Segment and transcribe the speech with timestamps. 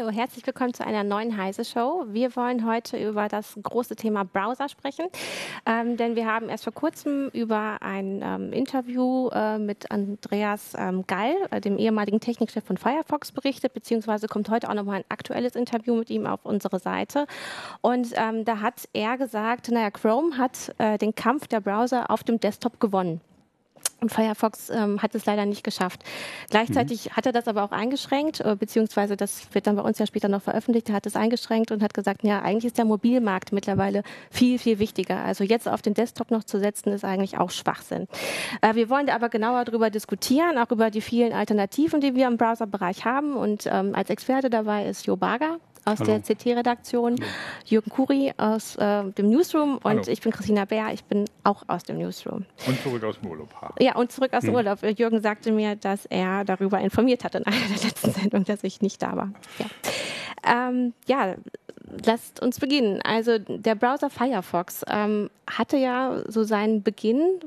[0.00, 2.06] Hallo, herzlich willkommen zu einer neuen Heise Show.
[2.08, 5.04] Wir wollen heute über das große Thema Browser sprechen,
[5.66, 11.04] ähm, denn wir haben erst vor kurzem über ein ähm, Interview äh, mit Andreas ähm,
[11.06, 15.54] Gall, äh, dem ehemaligen Technikchef von Firefox, berichtet, beziehungsweise kommt heute auch nochmal ein aktuelles
[15.54, 17.26] Interview mit ihm auf unsere Seite.
[17.82, 22.24] Und ähm, da hat er gesagt, naja, Chrome hat äh, den Kampf der Browser auf
[22.24, 23.20] dem Desktop gewonnen.
[24.00, 26.02] Und Firefox ähm, hat es leider nicht geschafft.
[26.48, 27.16] Gleichzeitig mhm.
[27.16, 30.28] hat er das aber auch eingeschränkt, äh, beziehungsweise das wird dann bei uns ja später
[30.28, 30.88] noch veröffentlicht.
[30.88, 34.78] Er hat es eingeschränkt und hat gesagt, ja, eigentlich ist der Mobilmarkt mittlerweile viel, viel
[34.78, 35.22] wichtiger.
[35.24, 38.06] Also jetzt auf den Desktop noch zu setzen, ist eigentlich auch Schwachsinn.
[38.62, 42.36] Äh, wir wollen aber genauer darüber diskutieren, auch über die vielen Alternativen, die wir im
[42.36, 43.34] Browserbereich haben.
[43.34, 46.18] Und ähm, als Experte dabei ist Jo Barger aus Hallo.
[46.18, 47.16] der CT-Redaktion,
[47.64, 50.02] Jürgen Kuri aus äh, dem Newsroom und Hallo.
[50.06, 52.44] ich bin Christina Bär, ich bin auch aus dem Newsroom.
[52.66, 53.48] Und zurück aus dem Urlaub.
[53.78, 54.56] Ja, und zurück aus dem hm.
[54.56, 54.82] Urlaub.
[54.82, 58.80] Jürgen sagte mir, dass er darüber informiert hat in einer der letzten Sendungen, dass ich
[58.80, 59.32] nicht da war.
[59.58, 61.34] Ja, ähm, ja
[62.04, 63.00] lasst uns beginnen.
[63.02, 67.40] Also der Browser Firefox ähm, hatte ja so seinen Beginn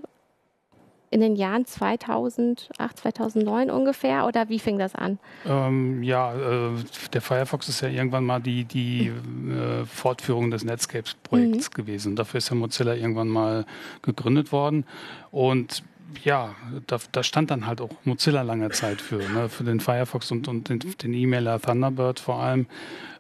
[1.13, 5.19] in den Jahren 2008, 2009 ungefähr oder wie fing das an?
[5.45, 6.71] Ähm, ja, äh,
[7.13, 11.73] der Firefox ist ja irgendwann mal die, die äh, Fortführung des Netscapes-Projekts mhm.
[11.73, 12.15] gewesen.
[12.15, 13.65] Dafür ist ja Mozilla irgendwann mal
[14.01, 14.85] gegründet worden
[15.29, 15.83] und
[16.23, 16.55] ja,
[16.87, 20.47] da, da, stand dann halt auch Mozilla lange Zeit für, ne, für den Firefox und,
[20.47, 22.67] und den, E-Mailer Thunderbird vor allem.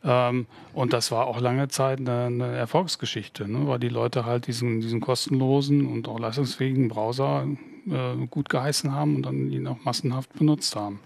[0.03, 4.45] Ähm, und das war auch lange Zeit eine, eine Erfolgsgeschichte, ne, weil die Leute halt
[4.45, 7.47] diesen, diesen kostenlosen und auch leistungsfähigen Browser
[7.89, 10.99] äh, gut geheißen haben und dann ihn auch massenhaft benutzt haben.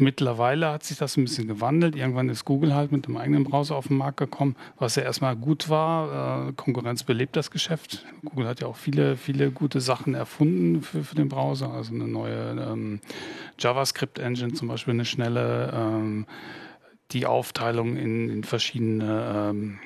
[0.00, 1.94] Mittlerweile hat sich das ein bisschen gewandelt.
[1.94, 5.36] Irgendwann ist Google halt mit einem eigenen Browser auf den Markt gekommen, was ja erstmal
[5.36, 6.48] gut war.
[6.48, 8.06] Äh, Konkurrenz belebt das Geschäft.
[8.24, 11.70] Google hat ja auch viele, viele gute Sachen erfunden für, für den Browser.
[11.70, 13.00] Also eine neue ähm,
[13.58, 16.24] JavaScript-Engine zum Beispiel, eine schnelle, ähm,
[17.10, 19.80] die Aufteilung in, in verschiedene ähm,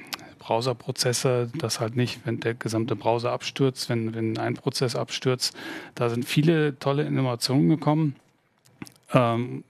[0.45, 5.57] Browserprozesse, dass halt nicht, wenn der gesamte Browser abstürzt, wenn, wenn ein Prozess abstürzt.
[5.95, 8.17] Da sind viele tolle Innovationen gekommen.
[9.15, 9.65] Ähm,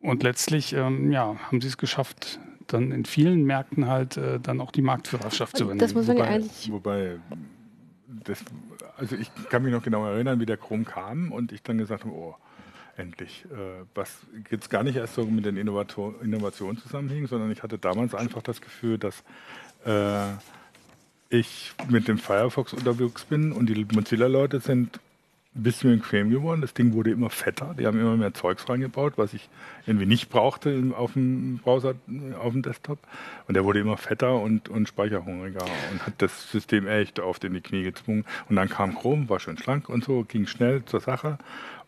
[0.00, 4.60] und letztlich ähm, ja, haben sie es geschafft, dann in vielen Märkten halt äh, dann
[4.60, 5.80] auch die Marktführerschaft zu übernehmen.
[5.80, 7.18] Das muss man wobei, ja eigentlich wobei
[8.24, 8.44] das,
[8.98, 12.04] also ich kann mich noch genau erinnern, wie der Chrome kam und ich dann gesagt
[12.04, 12.34] habe, oh,
[12.96, 13.46] endlich.
[13.50, 18.14] Äh, was jetzt gar nicht erst so mit den Innovationen zusammenhing, sondern ich hatte damals
[18.14, 19.24] einfach das Gefühl, dass
[19.84, 20.32] äh,
[21.30, 25.00] ich mit dem Firefox unterwegs bin und die Mozilla-Leute sind
[25.54, 26.62] ein bisschen bequem geworden.
[26.62, 27.74] Das Ding wurde immer fetter.
[27.78, 29.48] Die haben immer mehr Zeugs reingebaut, was ich
[29.86, 31.94] irgendwie nicht brauchte auf dem Browser,
[32.40, 32.98] auf dem Desktop.
[33.48, 37.52] Und der wurde immer fetter und, und speicherhungriger und hat das System echt auf in
[37.52, 38.24] die Knie gezwungen.
[38.48, 41.38] Und dann kam Chrome, war schön schlank und so, ging schnell zur Sache.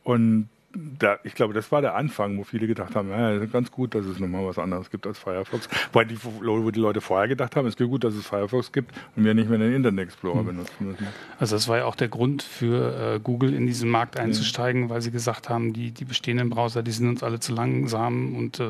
[0.02, 3.94] Und da, ich glaube, das war der Anfang, wo viele gedacht haben, ja, ganz gut,
[3.94, 5.68] dass es nochmal was anderes gibt als Firefox.
[5.92, 8.92] Weil die, wo die Leute vorher gedacht haben, es ist gut, dass es Firefox gibt
[9.16, 10.46] und wir nicht mehr den Internet Explorer hm.
[10.46, 11.06] benutzen müssen.
[11.38, 14.90] Also das war ja auch der Grund für äh, Google in diesen Markt einzusteigen, ja.
[14.90, 18.60] weil sie gesagt haben, die, die bestehenden Browser, die sind uns alle zu langsam und
[18.60, 18.66] äh,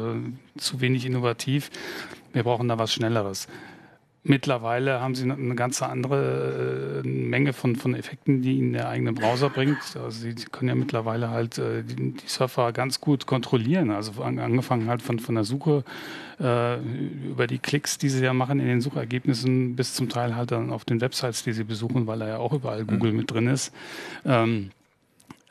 [0.57, 1.71] zu wenig innovativ.
[2.33, 3.49] Wir brauchen da was Schnelleres.
[4.27, 9.13] Mittlerweile haben sie eine ganz andere äh, Menge von, von Effekten, die ihnen der eigene
[9.13, 9.77] Browser bringt.
[9.97, 13.91] Also sie, sie können ja mittlerweile halt äh, die, die, Surfer ganz gut kontrollieren.
[13.91, 15.85] Also angefangen halt von, von der Suche
[16.41, 20.53] äh, über die Klicks, die sie ja machen in den Suchergebnissen, bis zum Teil halt
[20.53, 23.19] dann auf den Websites, die sie besuchen, weil da ja auch überall Google mhm.
[23.19, 23.75] mit drin ist.
[24.25, 24.84] Ähm, äh,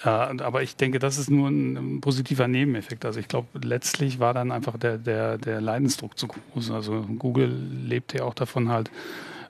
[0.05, 3.05] aber ich denke, das ist nur ein, positiver Nebeneffekt.
[3.05, 6.71] Also ich glaube, letztlich war dann einfach der, der, der Leidensdruck zu groß.
[6.71, 7.53] Also Google
[7.85, 8.91] lebte ja auch davon halt,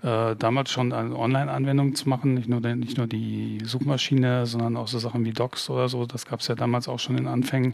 [0.04, 4.88] äh, damals schon eine Online-Anwendung zu machen, nicht nur, nicht nur die Suchmaschine, sondern auch
[4.88, 6.06] so Sachen wie Docs oder so.
[6.06, 7.74] Das gab es ja damals auch schon in Anfängen.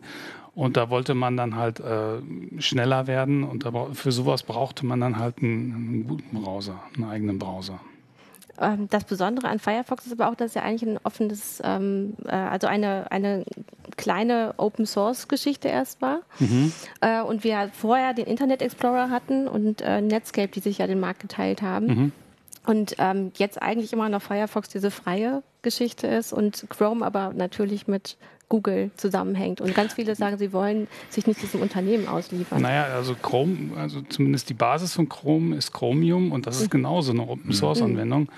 [0.54, 2.22] Und da wollte man dann halt äh,
[2.60, 7.06] schneller werden und da, für sowas brauchte man dann halt einen, einen guten Browser, einen
[7.06, 7.80] eigenen Browser.
[8.60, 12.32] Ähm, das Besondere an Firefox ist aber auch, dass er eigentlich ein offenes, ähm, äh,
[12.32, 13.46] also eine, eine
[13.98, 16.22] kleine Open Source Geschichte erst war.
[16.40, 16.72] Mhm.
[17.02, 21.00] Äh, und wir vorher den Internet Explorer hatten und äh, Netscape, die sich ja den
[21.00, 21.88] Markt geteilt haben.
[21.88, 22.12] Mhm.
[22.66, 27.88] Und ähm, jetzt eigentlich immer noch Firefox diese freie Geschichte ist und Chrome aber natürlich
[27.88, 28.18] mit
[28.50, 29.62] Google zusammenhängt.
[29.62, 32.62] Und ganz viele sagen, sie wollen sich nicht diesem Unternehmen ausliefern.
[32.62, 36.78] Naja, also Chrome, also zumindest die Basis von Chrome ist Chromium und das ist mhm.
[36.78, 37.88] genauso eine Open Source mhm.
[37.88, 38.30] Anwendung.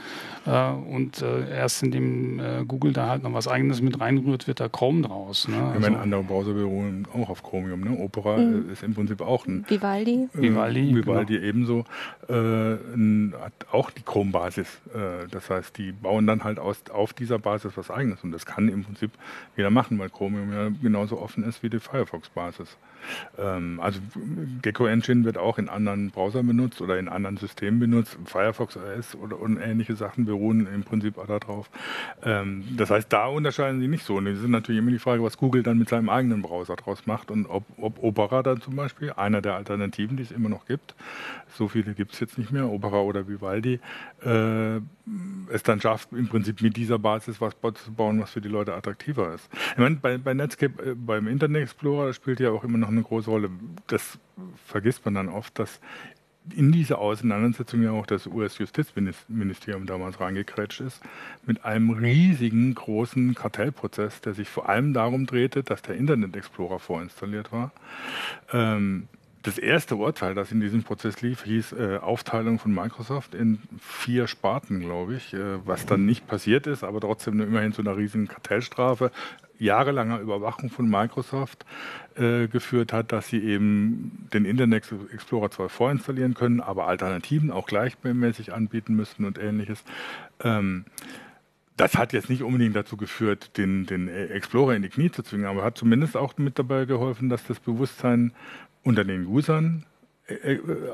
[0.46, 4.60] Äh, und äh, erst indem äh, Google da halt noch was eigenes mit reinrührt, wird
[4.60, 5.48] da Chrome draus.
[5.48, 5.62] Ne?
[5.62, 7.82] Also, meine, andere Browser beruhen auch auf Chromium.
[7.82, 7.98] Ne?
[8.00, 8.72] Opera mhm.
[8.72, 10.28] ist im Prinzip auch ein Vivaldi.
[10.34, 11.48] Vivaldi, Vivaldi genau.
[11.48, 11.86] ebenso.
[12.28, 14.68] Ein, hat auch die Chrome-Basis.
[15.30, 18.24] das heißt, die bauen dann halt aus, auf auf dieser Basis was eigenes.
[18.24, 19.12] Und das kann im Prinzip
[19.58, 22.78] jeder machen, weil Chromium ja genauso offen ist wie die Firefox-Basis.
[23.38, 24.00] Ähm, also
[24.62, 28.18] Gecko Engine wird auch in anderen Browsern benutzt oder in anderen Systemen benutzt.
[28.26, 31.70] Firefox OS oder und ähnliche Sachen beruhen im Prinzip auch darauf.
[32.24, 34.16] Ähm, das heißt, da unterscheiden sie nicht so.
[34.16, 37.06] Und es ist natürlich immer die Frage, was Google dann mit seinem eigenen Browser draus
[37.06, 40.66] macht und ob, ob Opera dann zum Beispiel, einer der Alternativen, die es immer noch
[40.66, 40.96] gibt,
[41.54, 43.80] so viele gibt es jetzt nicht mehr, Opera oder Vivaldi,
[44.24, 44.78] äh,
[45.52, 48.74] es dann schafft, im Prinzip mit dieser Basis was zu bauen, was für die Leute
[48.74, 49.50] attraktiver ist.
[49.74, 53.02] Ich meine, bei, bei Netscape, äh, beim Internet Explorer spielt ja auch immer noch eine
[53.02, 53.50] große Rolle.
[53.88, 54.18] Das
[54.66, 55.80] vergisst man dann oft, dass
[56.56, 61.02] in diese Auseinandersetzung ja auch das US-Justizministerium damals reingekrätscht ist,
[61.46, 66.80] mit einem riesigen, großen Kartellprozess, der sich vor allem darum drehte, dass der Internet Explorer
[66.80, 67.72] vorinstalliert war.
[68.52, 69.08] Ähm,
[69.44, 74.28] das erste Urteil, das in diesem Prozess lief, hieß äh, Aufteilung von Microsoft in vier
[74.28, 78.28] Sparten, glaube ich, äh, was dann nicht passiert ist, aber trotzdem immerhin zu einer riesigen
[78.28, 79.12] Kartellstrafe,
[79.62, 81.66] jahrelanger Überwachung von Microsoft
[82.16, 87.68] äh, geführt hat, dass sie eben den Internet Explorer zwar vorinstallieren können, aber Alternativen auch
[87.68, 89.84] gleichmäßig anbieten müssen und ähnliches.
[90.44, 90.86] Ähm,
[91.78, 95.46] das hat jetzt nicht unbedingt dazu geführt, den, den Explorer in die Knie zu zwingen,
[95.46, 98.34] aber hat zumindest auch mit dabei geholfen, dass das Bewusstsein
[98.84, 99.86] unter den Usern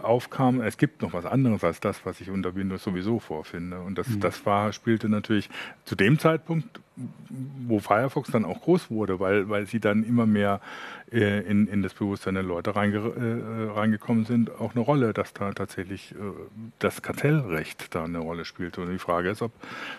[0.01, 3.79] aufkam, es gibt noch was anderes als das, was ich unter Windows sowieso vorfinde.
[3.79, 4.19] Und das, mhm.
[4.19, 5.49] das war, spielte natürlich
[5.85, 6.79] zu dem Zeitpunkt,
[7.67, 10.61] wo Firefox dann auch groß wurde, weil, weil sie dann immer mehr
[11.11, 15.33] äh, in, in das Bewusstsein der Leute reinge, äh, reingekommen sind, auch eine Rolle, dass
[15.33, 16.15] da tatsächlich äh,
[16.79, 18.81] das Kartellrecht da eine Rolle spielte.
[18.81, 19.51] Und die Frage ist, ob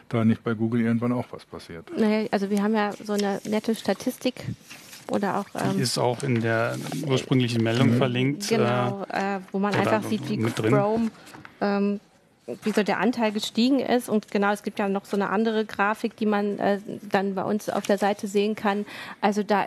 [0.09, 1.91] da nicht bei Google irgendwann auch was passiert.
[1.97, 4.45] Naja, also wir haben ja so eine nette Statistik
[5.11, 5.47] oder auch.
[5.55, 6.77] Ähm, die ist auch in der
[7.07, 7.99] ursprünglichen Meldung mhm.
[7.99, 8.49] verlinkt.
[8.49, 11.11] Genau, äh, äh wo man einfach sieht, wie Chrome.
[11.61, 12.01] Ähm,
[12.63, 14.09] wie so der Anteil gestiegen ist.
[14.09, 17.43] Und genau, es gibt ja noch so eine andere Grafik, die man äh, dann bei
[17.43, 18.87] uns auf der Seite sehen kann.
[19.21, 19.67] Also da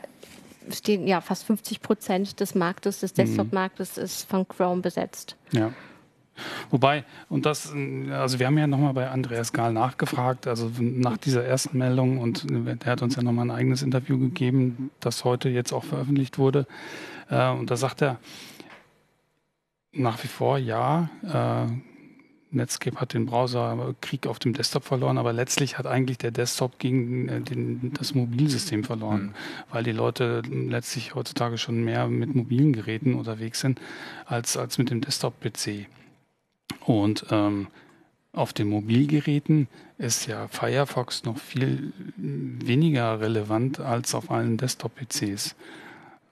[0.72, 3.16] stehen ja fast 50 Prozent des Marktes, des mhm.
[3.18, 5.36] Desktop-Marktes ist von Chrome besetzt.
[5.52, 5.72] Ja.
[6.70, 7.74] Wobei, und das,
[8.12, 12.46] also wir haben ja nochmal bei Andreas Gahl nachgefragt, also nach dieser ersten Meldung und
[12.50, 16.66] der hat uns ja nochmal ein eigenes Interview gegeben, das heute jetzt auch veröffentlicht wurde.
[17.30, 18.20] Äh, und da sagt er
[19.94, 21.72] nach wie vor, ja, äh,
[22.54, 27.30] Netscape hat den Browserkrieg auf dem Desktop verloren, aber letztlich hat eigentlich der Desktop gegen
[27.30, 29.34] äh, den, das Mobilsystem verloren, mhm.
[29.72, 33.80] weil die Leute letztlich heutzutage schon mehr mit mobilen Geräten unterwegs sind
[34.26, 35.88] als, als mit dem Desktop-PC.
[36.86, 37.68] Und ähm,
[38.34, 45.56] auf den Mobilgeräten ist ja Firefox noch viel weniger relevant als auf allen Desktop-PCs.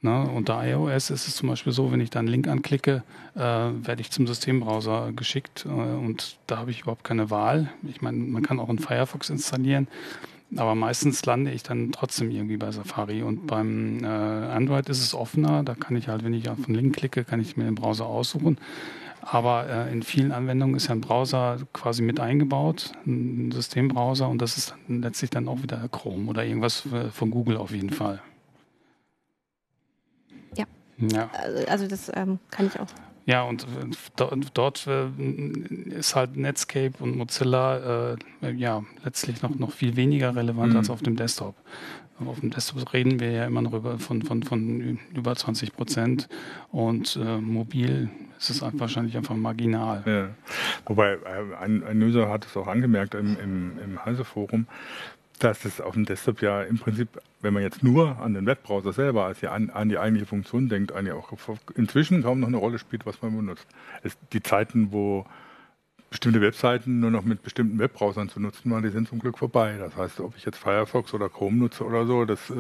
[0.01, 0.29] Ne?
[0.33, 3.03] Unter iOS ist es zum Beispiel so, wenn ich da einen Link anklicke,
[3.35, 7.69] äh, werde ich zum Systembrowser geschickt äh, und da habe ich überhaupt keine Wahl.
[7.83, 9.89] Ich meine, man kann auch einen Firefox installieren,
[10.55, 15.13] aber meistens lande ich dann trotzdem irgendwie bei Safari und beim äh, Android ist es
[15.13, 15.63] offener.
[15.63, 18.05] Da kann ich halt, wenn ich auf einen Link klicke, kann ich mir den Browser
[18.05, 18.57] aussuchen.
[19.21, 24.41] Aber äh, in vielen Anwendungen ist ja ein Browser quasi mit eingebaut, ein Systembrowser, und
[24.41, 27.89] das ist dann letztlich dann auch wieder Chrome oder irgendwas äh, von Google auf jeden
[27.89, 28.21] Fall.
[30.55, 30.65] Ja.
[30.97, 31.29] ja.
[31.67, 32.87] Also das ähm, kann ich auch.
[33.25, 34.25] Ja, und äh,
[34.55, 35.07] dort äh,
[35.89, 40.79] ist halt Netscape und Mozilla äh, ja letztlich noch, noch viel weniger relevant mhm.
[40.79, 41.53] als auf dem Desktop.
[42.25, 46.27] Auf dem Desktop reden wir ja immer noch über, von, von, von über 20 Prozent
[46.71, 50.01] und äh, mobil ist es wahrscheinlich einfach marginal.
[50.05, 50.29] Ja.
[50.85, 54.65] Wobei äh, ein, ein User hat es auch angemerkt im, im, im Heise-Forum,
[55.39, 57.09] dass es auf dem Desktop ja im Prinzip,
[57.41, 60.93] wenn man jetzt nur an den Webbrowser selber, als an, an die eigentliche Funktion denkt,
[60.93, 61.31] eigentlich auch
[61.75, 63.67] inzwischen kaum noch eine Rolle spielt, was man benutzt.
[64.03, 65.25] Es, die Zeiten, wo
[66.09, 69.75] bestimmte Webseiten nur noch mit bestimmten Webbrowsern zu nutzen waren, die sind zum Glück vorbei.
[69.77, 72.53] Das heißt, ob ich jetzt Firefox oder Chrome nutze oder so, das, äh,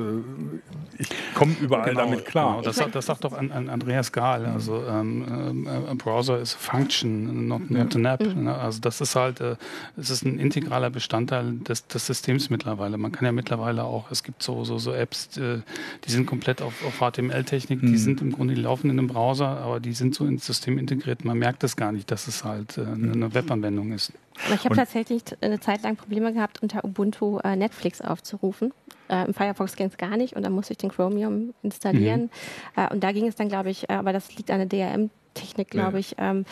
[0.97, 2.57] ich komme überall genau, damit klar.
[2.57, 2.61] Genau.
[2.61, 4.45] Das, das, sagt doch an, an Andreas Gahl.
[4.45, 8.35] Also ähm, äh, Browser ist Function, not, not an App.
[8.35, 8.43] Mhm.
[8.43, 8.55] Ne?
[8.55, 9.55] Also das ist halt, äh,
[9.97, 12.97] es ist ein integraler Bestandteil des, des Systems mittlerweile.
[12.99, 15.61] Man kann ja mittlerweile auch, es gibt so, so, so Apps, äh,
[16.05, 17.87] die sind komplett auf, auf HTML-Technik, mhm.
[17.87, 20.77] die sind im Grunde, die laufen in einem Browser, aber die sind so ins System
[20.77, 21.25] integriert.
[21.25, 24.13] Man merkt es gar nicht, dass es halt äh, eine Webanwendung ist.
[24.53, 28.73] Ich habe tatsächlich eine Zeit lang Probleme gehabt, unter Ubuntu äh, Netflix aufzurufen.
[29.09, 32.29] Äh, Im Firefox ging es gar nicht und dann musste ich den Chromium installieren.
[32.75, 32.83] Mhm.
[32.83, 35.69] Äh, und da ging es dann, glaube ich, äh, aber das liegt an der DRM-Technik,
[35.69, 35.99] glaube ja.
[35.99, 36.15] ich.
[36.17, 36.45] Ähm,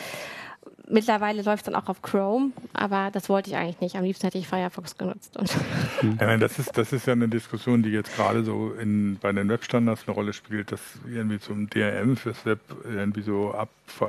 [0.90, 3.96] mittlerweile läuft es dann auch auf Chrome, aber das wollte ich eigentlich nicht.
[3.96, 5.36] Am liebsten hätte ich Firefox genutzt.
[5.36, 5.50] Und
[6.02, 9.32] ich meine, das, ist, das ist ja eine Diskussion, die jetzt gerade so in, bei
[9.32, 13.68] den Webstandards eine Rolle spielt, dass irgendwie zum DRM fürs Web irgendwie so ab,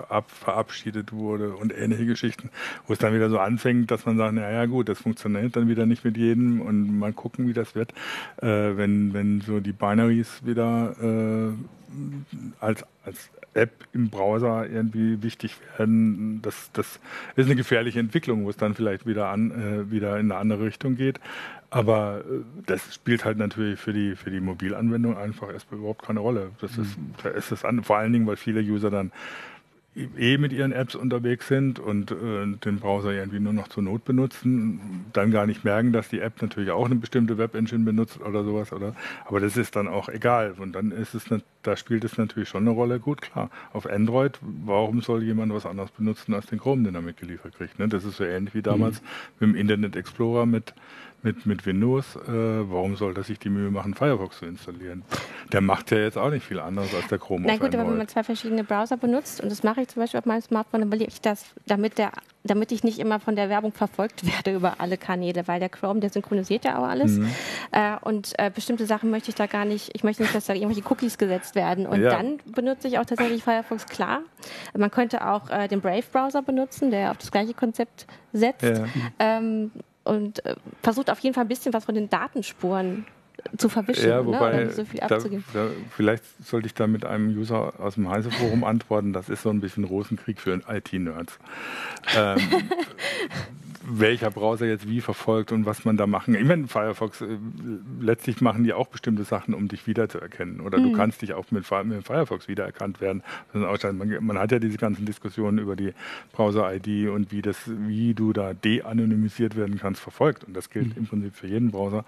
[0.10, 2.50] ab, verabschiedet wurde und ähnliche Geschichten,
[2.88, 5.86] wo es dann wieder so anfängt, dass man sagt, naja gut, das funktioniert dann wieder
[5.86, 7.94] nicht mit jedem und mal gucken, wie das wird,
[8.42, 11.54] äh, wenn, wenn so die Binaries wieder äh,
[12.60, 16.42] als, als App im Browser irgendwie wichtig werden.
[16.42, 17.00] Das, das
[17.36, 20.66] ist eine gefährliche Entwicklung, wo es dann vielleicht wieder an, äh, wieder in eine andere
[20.66, 21.20] Richtung geht.
[21.70, 26.20] Aber äh, das spielt halt natürlich für die, für die Mobilanwendung einfach erstmal überhaupt keine
[26.20, 26.52] Rolle.
[26.62, 27.14] Das ist, mhm.
[27.24, 29.12] da ist es an, vor allen Dingen, weil viele User dann
[29.96, 32.16] eh mit ihren Apps unterwegs sind und äh,
[32.64, 36.42] den Browser irgendwie nur noch zur Not benutzen, dann gar nicht merken, dass die App
[36.42, 38.96] natürlich auch eine bestimmte Web-Engine benutzt oder sowas, oder?
[39.26, 40.54] Aber das ist dann auch egal.
[40.58, 43.00] Und dann ist es, ne, da spielt es natürlich schon eine Rolle.
[43.00, 43.50] Gut, klar.
[43.74, 47.80] Auf Android, warum soll jemand was anderes benutzen als den Chrome, den er mitgeliefert kriegt?
[47.80, 47.88] Ne?
[47.88, 49.08] Das ist so ähnlich wie damals mhm.
[49.40, 50.74] mit dem Internet Explorer mit
[51.22, 55.04] mit, mit Windows, äh, warum soll er sich die Mühe machen, Firefox zu installieren?
[55.52, 57.46] Der macht ja jetzt auch nicht viel anderes als der Chrome.
[57.46, 60.20] Na gut, aber wenn man zwei verschiedene Browser benutzt, und das mache ich zum Beispiel
[60.20, 62.12] auf meinem Smartphone, dann will ich das, damit, der,
[62.44, 66.00] damit ich nicht immer von der Werbung verfolgt werde über alle Kanäle, weil der Chrome,
[66.00, 67.18] der synchronisiert ja auch alles.
[67.18, 67.30] Mhm.
[67.72, 70.54] Äh, und äh, bestimmte Sachen möchte ich da gar nicht, ich möchte nicht, dass da
[70.54, 71.86] irgendwelche Cookies gesetzt werden.
[71.86, 72.12] Und ja.
[72.12, 74.22] dann benutze ich auch tatsächlich Firefox, klar.
[74.78, 78.64] Man könnte auch äh, den Brave-Browser benutzen, der auf das gleiche Konzept setzt.
[78.64, 78.86] Ja.
[79.20, 79.72] Ähm,
[80.04, 83.06] und äh, versucht auf jeden Fall ein bisschen was von den Datenspuren
[83.58, 84.72] zu verwischen, ja, ne, wobei, ne?
[84.72, 85.44] so viel abzugeben.
[85.54, 89.44] Da, da, vielleicht sollte ich da mit einem User aus dem Heise-Forum antworten, das ist
[89.44, 91.40] so ein bisschen Rosenkrieg für IT-Nerds.
[92.18, 92.38] Ähm,
[93.90, 96.36] welcher Browser jetzt wie verfolgt und was man da machen.
[96.36, 97.38] Ich meine, Firefox, äh,
[98.00, 100.62] letztlich machen die auch bestimmte Sachen, um dich wiederzuerkennen.
[100.62, 100.84] Oder mhm.
[100.84, 103.24] du kannst dich auch mit, mit Firefox wiedererkannt werden.
[103.54, 105.94] Man, man, hat ja diese ganzen Diskussionen über die
[106.34, 110.44] Browser-ID und wie, das, wie du da de-anonymisiert werden kannst, verfolgt.
[110.44, 111.04] Und das gilt mhm.
[111.04, 112.06] im Prinzip für jeden Browser.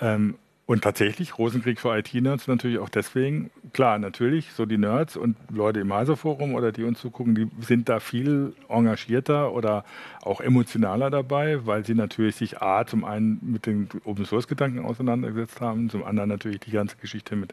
[0.00, 0.34] Ähm,
[0.72, 5.80] und tatsächlich, Rosenkrieg für IT-Nerds natürlich auch deswegen, klar, natürlich, so die Nerds und Leute
[5.80, 9.84] im Heiser-Forum oder die uns zugucken, die sind da viel engagierter oder
[10.22, 15.90] auch emotionaler dabei, weil sie natürlich sich A, zum einen mit den Open-Source-Gedanken auseinandergesetzt haben,
[15.90, 17.52] zum anderen natürlich die ganze Geschichte mit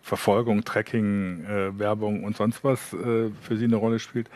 [0.00, 4.30] Verfolgung, Tracking, äh, Werbung und sonst was äh, für sie eine Rolle spielt.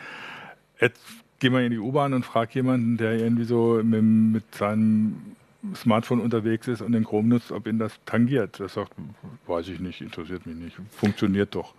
[0.81, 1.01] Jetzt
[1.39, 5.37] gehen wir in die U-Bahn und frage jemanden, der irgendwie so mit, mit seinem
[5.75, 8.59] Smartphone unterwegs ist und den Chrome nutzt, ob ihn das tangiert.
[8.59, 8.93] Das sagt,
[9.47, 10.77] weiß ich nicht, interessiert mich nicht.
[10.91, 11.73] Funktioniert doch.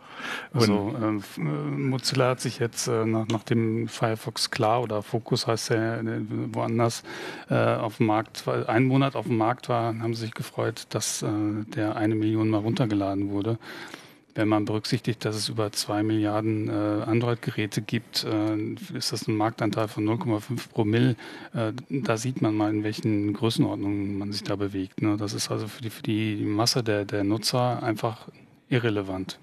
[0.53, 5.71] also äh, Mozilla hat sich jetzt äh, nach, nach, dem Firefox Klar oder Focus heißt
[5.71, 6.21] er äh,
[6.53, 7.03] woanders
[7.51, 11.23] äh, auf dem Markt, einen Monat auf dem Markt war, haben sie sich gefreut, dass
[11.23, 11.29] äh,
[11.75, 13.59] der eine Million mal runtergeladen wurde
[14.37, 18.57] wenn man berücksichtigt, dass es über zwei Milliarden äh, Android-Geräte gibt, äh,
[18.97, 21.17] ist das ein Marktanteil von 0,5 Promille.
[21.55, 25.01] Äh, da sieht man mal, in welchen Größenordnungen man sich da bewegt.
[25.01, 25.17] Ne?
[25.17, 28.29] Das ist also für die, für die Masse der, der Nutzer einfach
[28.69, 29.39] irrelevant.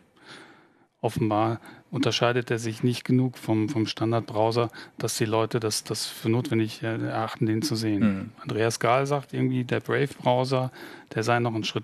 [1.02, 1.60] Offenbar
[1.92, 6.82] unterscheidet er sich nicht genug vom, vom Standardbrowser, dass die Leute das, das für notwendig
[6.82, 8.00] erachten, den zu sehen.
[8.00, 8.30] Mhm.
[8.42, 10.72] Andreas Gahl sagt irgendwie, der Brave-Browser,
[11.14, 11.84] der sei noch einen Schritt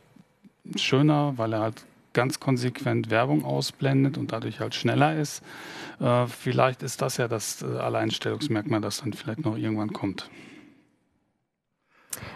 [0.75, 1.85] schöner, weil er halt
[2.19, 5.41] ganz konsequent Werbung ausblendet und dadurch halt schneller ist.
[6.01, 10.29] Äh, vielleicht ist das ja das äh, Alleinstellungsmerkmal, das dann vielleicht noch irgendwann kommt.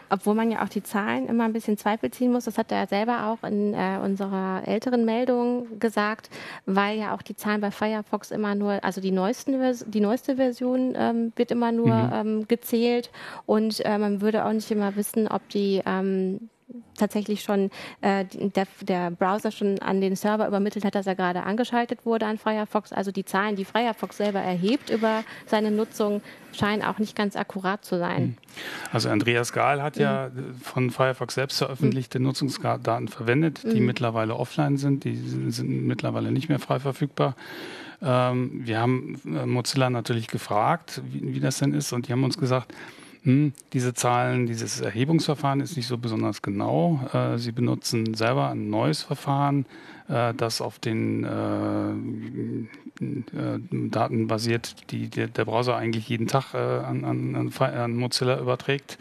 [0.10, 2.88] Obwohl man ja auch die Zahlen immer ein bisschen Zweifel ziehen muss, das hat er
[2.88, 6.30] selber auch in äh, unserer älteren Meldung gesagt,
[6.66, 9.54] weil ja auch die Zahlen bei Firefox immer nur, also die, neuesten,
[9.88, 12.14] die neueste Version ähm, wird immer nur mhm.
[12.14, 13.12] ähm, gezählt
[13.46, 16.50] und äh, man würde auch nicht immer wissen, ob die ähm,
[16.98, 17.70] tatsächlich schon
[18.02, 22.26] äh, der, der, Browser schon an den Server übermittelt hat, dass er gerade angeschaltet wurde
[22.26, 22.92] an Firefox.
[22.92, 27.84] Also die Zahlen, die Firefox selber erhebt über seine Nutzung, scheinen auch nicht ganz akkurat
[27.84, 28.18] zu sein.
[28.18, 28.38] Hm.
[28.92, 30.56] Also Andreas Gahl hat ja mhm.
[30.56, 32.26] von Firefox selbst veröffentlichte mhm.
[32.26, 33.88] Nutzungsdaten verwendet, die mhm.
[33.88, 37.36] mittlerweile offline sind, die sind mittlerweile nicht mehr frei verfügbar.
[38.02, 42.24] Ähm, wir haben äh, Mozilla natürlich gefragt, wie, wie das denn ist, und die haben
[42.24, 42.74] uns gesagt,
[43.24, 47.00] hm, diese Zahlen, dieses Erhebungsverfahren ist nicht so besonders genau.
[47.14, 49.66] Äh, Sie benutzen selber ein neues Verfahren,
[50.10, 51.92] äh, das auf den äh,
[53.02, 58.98] äh Daten basiert, die der, Browser eigentlich jeden Tag äh, an, an, an Mozilla überträgt.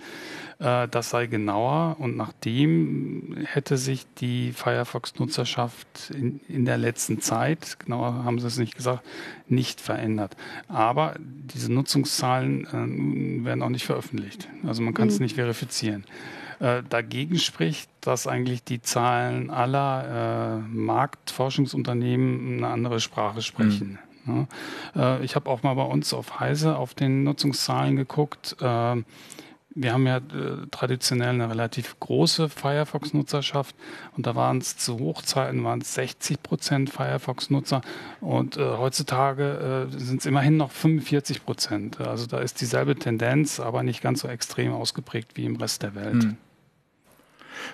[0.58, 7.78] Äh, das sei genauer und nachdem hätte sich die Firefox-Nutzerschaft in, in, der letzten Zeit,
[7.78, 9.02] genauer haben sie es nicht gesagt,
[9.48, 10.36] nicht verändert.
[10.68, 14.48] Aber diese Nutzungszahlen äh, werden auch nicht veröffentlicht.
[14.66, 15.24] Also man kann es mhm.
[15.24, 16.04] nicht verifizieren.
[16.60, 23.98] Äh, dagegen spricht, dass eigentlich die Zahlen aller äh, Marktforschungsunternehmen eine andere Sprache sprechen.
[24.24, 24.34] Mhm.
[24.34, 24.46] Ne?
[24.94, 28.56] Äh, ich habe auch mal bei uns auf Heise auf den Nutzungszahlen geguckt.
[28.60, 29.02] Äh,
[29.74, 33.74] wir haben ja äh, traditionell eine relativ große Firefox-Nutzerschaft
[34.16, 37.82] und da waren es zu Hochzeiten waren es 60 Prozent Firefox-Nutzer
[38.20, 42.00] und äh, heutzutage äh, sind es immerhin noch 45 Prozent.
[42.00, 45.94] Also da ist dieselbe Tendenz, aber nicht ganz so extrem ausgeprägt wie im Rest der
[45.94, 46.22] Welt.
[46.22, 46.36] Hm.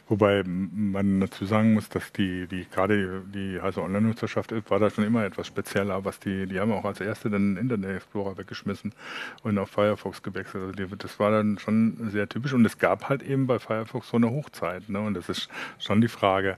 [0.09, 5.05] Wobei man dazu sagen muss, dass die, die gerade die heiße Online-Nutzerschaft war da schon
[5.05, 8.93] immer etwas spezieller, was die, die haben auch als erste den Internet Explorer weggeschmissen
[9.43, 10.63] und auf Firefox gewechselt.
[10.65, 14.09] Also die, das war dann schon sehr typisch und es gab halt eben bei Firefox
[14.09, 14.89] so eine Hochzeit.
[14.89, 15.01] Ne?
[15.01, 16.57] Und das ist schon die Frage,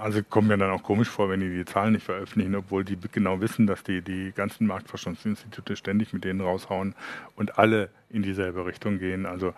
[0.00, 2.96] also kommt mir dann auch komisch vor, wenn die die Zahlen nicht veröffentlichen, obwohl die
[3.10, 6.94] genau wissen, dass die die ganzen Marktforschungsinstitute ständig mit denen raushauen
[7.34, 9.26] und alle in dieselbe Richtung gehen.
[9.26, 9.54] Also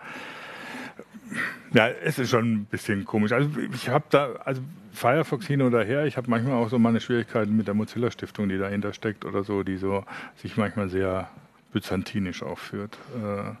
[1.73, 3.31] ja, es ist schon ein bisschen komisch.
[3.31, 4.61] Also ich habe da, also
[4.93, 8.49] Firefox hin oder her, ich habe manchmal auch so meine Schwierigkeiten mit der Mozilla Stiftung,
[8.49, 10.03] die dahinter steckt oder so, die so
[10.35, 11.29] sich manchmal sehr
[11.71, 12.97] byzantinisch aufführt.
[13.15, 13.51] Äh,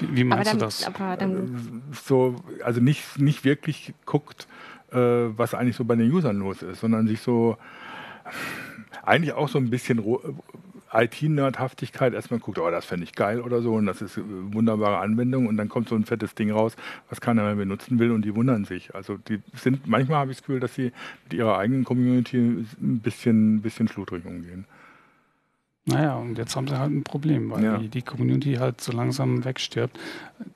[0.00, 0.86] Wie meinst dann, du das?
[0.86, 0.90] Äh,
[2.04, 4.46] so, also nicht, nicht wirklich guckt,
[4.92, 7.58] äh, was eigentlich so bei den Usern los ist, sondern sich so
[9.02, 10.02] eigentlich auch so ein bisschen
[10.92, 14.98] IT-Nerdhaftigkeit erstmal guckt, oh, das fände ich geil oder so und das ist eine wunderbare
[14.98, 16.76] Anwendung und dann kommt so ein fettes Ding raus,
[17.08, 18.94] was keiner mehr benutzen will und die wundern sich.
[18.94, 20.92] Also die sind, manchmal habe ich das Gefühl, dass sie
[21.24, 24.64] mit ihrer eigenen Community ein bisschen, ein bisschen schludrig umgehen.
[25.88, 27.78] Naja, und jetzt haben sie halt ein Problem, weil ja.
[27.78, 29.98] die, die, Community halt so langsam wegstirbt.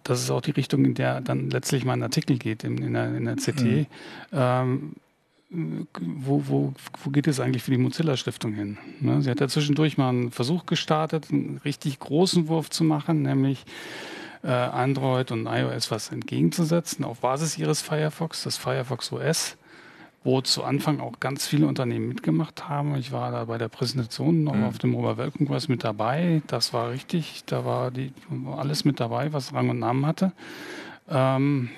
[0.02, 3.14] Das ist auch die Richtung, in der dann letztlich mein Artikel geht in, in, der,
[3.16, 3.62] in der CT.
[3.62, 3.86] Mhm.
[4.32, 4.92] Ähm,
[5.52, 8.78] wo, wo, wo geht es eigentlich für die Mozilla-Stiftung hin?
[9.00, 9.21] Ne?
[9.21, 13.64] Sie hat ja zwischendurch mal einen Versuch gestartet, einen richtig großen Wurf zu machen, nämlich
[14.42, 19.56] äh, Android und iOS was entgegenzusetzen auf Basis ihres Firefox, das Firefox OS,
[20.25, 22.97] wo zu Anfang auch ganz viele Unternehmen mitgemacht haben.
[22.97, 24.64] Ich war da bei der Präsentation noch mhm.
[24.64, 26.42] auf dem Oberweltkongress mit dabei.
[26.47, 28.12] Das war richtig, da war die,
[28.56, 30.32] alles mit dabei, was Rang und Namen hatte.
[31.09, 31.71] Ähm,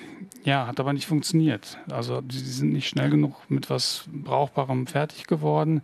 [0.45, 1.79] ja, hat aber nicht funktioniert.
[1.91, 5.83] Also sie sind nicht schnell genug mit was Brauchbarem fertig geworden.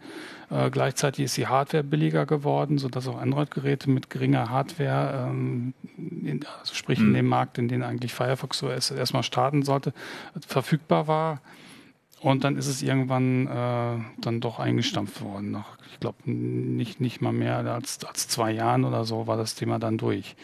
[0.51, 6.45] Äh, gleichzeitig ist die Hardware billiger geworden, sodass auch Android-Geräte mit geringer Hardware, ähm, in,
[6.61, 7.09] also sprich mhm.
[7.09, 9.95] in dem Markt, in den eigentlich Firefox OS erstmal starten sollte,
[10.47, 11.41] verfügbar war.
[12.21, 15.53] Und dann ist es irgendwann äh, dann doch eingestampft worden.
[15.53, 19.55] Nach, ich glaube, nicht, nicht mal mehr als, als zwei Jahren oder so war das
[19.55, 20.37] Thema dann durch.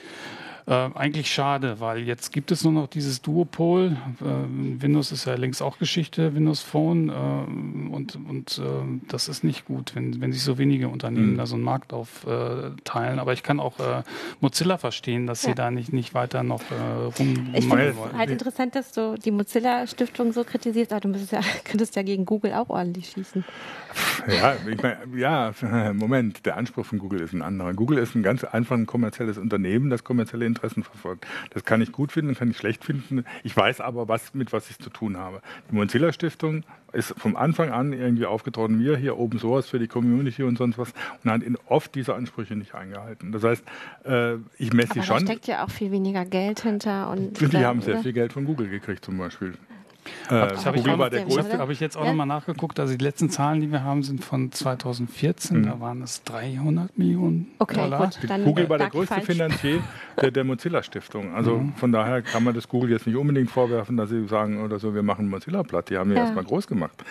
[0.68, 3.96] Äh, eigentlich schade, weil jetzt gibt es nur noch dieses Duopol.
[4.20, 7.09] Äh, Windows ist ja längst auch Geschichte, Windows Phone.
[7.09, 8.62] Äh, und und äh,
[9.07, 11.37] das ist nicht gut, wenn, wenn sich so wenige Unternehmen mhm.
[11.37, 13.20] da so einen Markt aufteilen.
[13.20, 14.02] Aber ich kann auch äh,
[14.40, 15.50] Mozilla verstehen, dass ja.
[15.50, 19.14] sie da nicht, nicht weiter noch äh, rum Ich finde es halt interessant, dass du
[19.16, 23.44] die Mozilla-Stiftung so kritisierst, aber du ja, könntest ja gegen Google auch ordentlich schießen.
[24.28, 25.52] Ja, ich mein, ja,
[25.94, 27.74] Moment, der Anspruch von Google ist ein anderer.
[27.74, 31.26] Google ist ein ganz einfach ein kommerzielles Unternehmen, das kommerzielle Interessen verfolgt.
[31.50, 33.24] Das kann ich gut finden, kann ich schlecht finden.
[33.44, 35.40] Ich weiß aber, was, mit was ich zu tun habe.
[35.70, 39.87] Die Mozilla Stiftung ist vom Anfang an irgendwie aufgetreten, wir hier Open Source für die
[39.88, 43.32] Community und sonst was und hat in oft diese Ansprüche nicht eingehalten.
[43.32, 43.64] Das heißt,
[44.04, 45.20] äh, ich messe sie schon.
[45.20, 47.11] Da steckt ja auch viel weniger Geld hinter.
[47.11, 49.54] Und die haben sehr viel Geld von Google gekriegt zum Beispiel.
[50.29, 52.11] Äh, das habe ich, hab ich, jetzt auch ja?
[52.11, 52.81] nochmal nachgeguckt.
[52.81, 55.59] Also die letzten Zahlen, die wir haben, sind von 2014.
[55.59, 55.66] Mhm.
[55.66, 57.99] Da waren es 300 Millionen okay, Dollar.
[57.99, 59.27] Gut, Google war der größte falsch.
[59.27, 59.83] Finanzier
[60.21, 61.35] der, der Mozilla-Stiftung.
[61.35, 61.75] Also mhm.
[61.75, 64.95] von daher kann man das Google jetzt nicht unbedingt vorwerfen, dass sie sagen oder so,
[64.95, 65.90] wir machen Mozilla platt.
[65.90, 66.23] Die haben ja, ja.
[66.25, 67.05] erstmal groß gemacht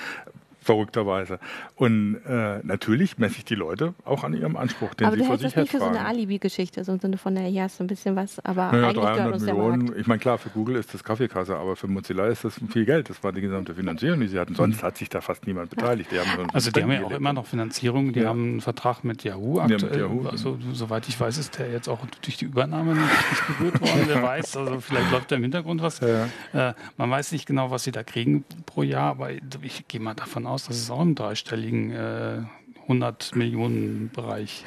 [0.66, 1.40] verrückterweise.
[1.76, 5.38] Und äh, natürlich messe ich die Leute auch an ihrem Anspruch, den aber sie vor
[5.38, 7.64] sich her Aber das nicht für so eine Alibi-Geschichte, so im Sinne von, naja, hier
[7.64, 10.78] hast du ein bisschen was, aber naja, eigentlich 300 Millionen, ich meine, klar, für Google
[10.78, 13.10] ist das Kaffeekasse, aber für Mozilla ist das viel Geld.
[13.10, 14.56] Das war die gesamte Finanzierung, die sie hatten.
[14.56, 16.12] Sonst hat sich da fast niemand beteiligt.
[16.12, 16.20] Die
[16.52, 18.30] also die haben ja auch immer noch Finanzierung, die ja.
[18.30, 19.92] haben einen Vertrag mit Yahoo aktuell.
[19.92, 23.48] Mit Yahoo, also soweit ich weiß, ist der jetzt auch durch die Übernahme nicht, nicht
[23.48, 24.04] berührt worden.
[24.08, 26.00] Wer weiß, also vielleicht läuft da im Hintergrund was.
[26.00, 26.26] Ja.
[26.54, 30.16] Äh, man weiß nicht genau, was sie da kriegen pro Jahr, aber ich gehe mal
[30.16, 32.42] davon aus, dass es auch im dreistelligen äh,
[32.84, 34.64] 100 Millionen Bereich.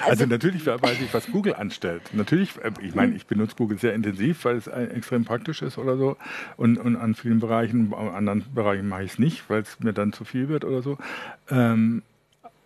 [0.00, 2.02] Also, also, natürlich weiß ich, was Google anstellt.
[2.12, 5.96] Natürlich, äh, ich meine, ich benutze Google sehr intensiv, weil es extrem praktisch ist oder
[5.96, 6.16] so.
[6.56, 9.92] Und, und an vielen Bereichen, an anderen Bereichen mache ich es nicht, weil es mir
[9.92, 10.98] dann zu viel wird oder so.
[11.48, 12.02] Ähm,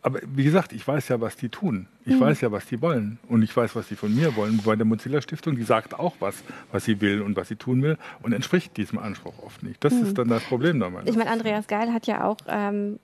[0.02, 1.88] aber wie gesagt, ich weiß ja, was die tun.
[2.04, 2.20] Ich mhm.
[2.20, 3.18] weiß ja, was die wollen.
[3.28, 4.60] Und ich weiß, was sie von mir wollen.
[4.64, 7.82] Bei der Mozilla Stiftung, die sagt auch was, was sie will und was sie tun
[7.82, 9.82] will und entspricht diesem Anspruch oft nicht.
[9.82, 10.02] Das mhm.
[10.04, 11.08] ist dann das Problem damals.
[11.08, 12.98] Ich meine, Andreas Geil hat ja auch ähm,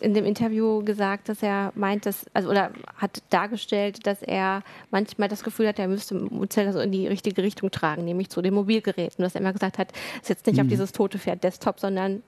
[0.00, 5.28] in dem Interview gesagt, dass er meint, dass, also oder hat dargestellt, dass er manchmal
[5.28, 8.54] das Gefühl hat, er müsste Mozilla so in die richtige Richtung tragen, nämlich zu den
[8.54, 9.22] Mobilgeräten.
[9.22, 9.92] Dass er immer gesagt hat,
[10.26, 10.62] jetzt nicht mhm.
[10.62, 12.22] auf dieses tote Pferd Desktop, sondern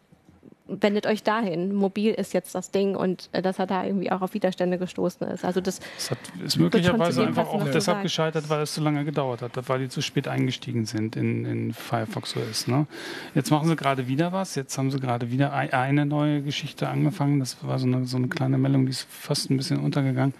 [0.81, 1.75] wendet euch dahin.
[1.75, 5.27] Mobil ist jetzt das Ding und äh, dass er da irgendwie auch auf Widerstände gestoßen
[5.29, 5.45] ist.
[5.45, 9.05] Also das, das hat, ist möglicherweise einfach auch deshalb so gescheitert, weil es zu lange
[9.05, 12.67] gedauert hat, weil die zu spät eingestiegen sind in, in Firefox OS.
[12.67, 12.87] Ne?
[13.35, 14.55] Jetzt machen sie gerade wieder was.
[14.55, 17.41] Jetzt haben sie gerade wieder eine neue Geschichte angefangen.
[17.41, 20.35] Das war so eine, so eine kleine Meldung, die ist fast ein bisschen untergegangen.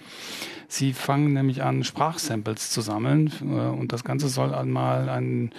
[0.69, 5.53] Sie fangen nämlich an, Sprachsamples zu sammeln äh, und das Ganze soll einmal ein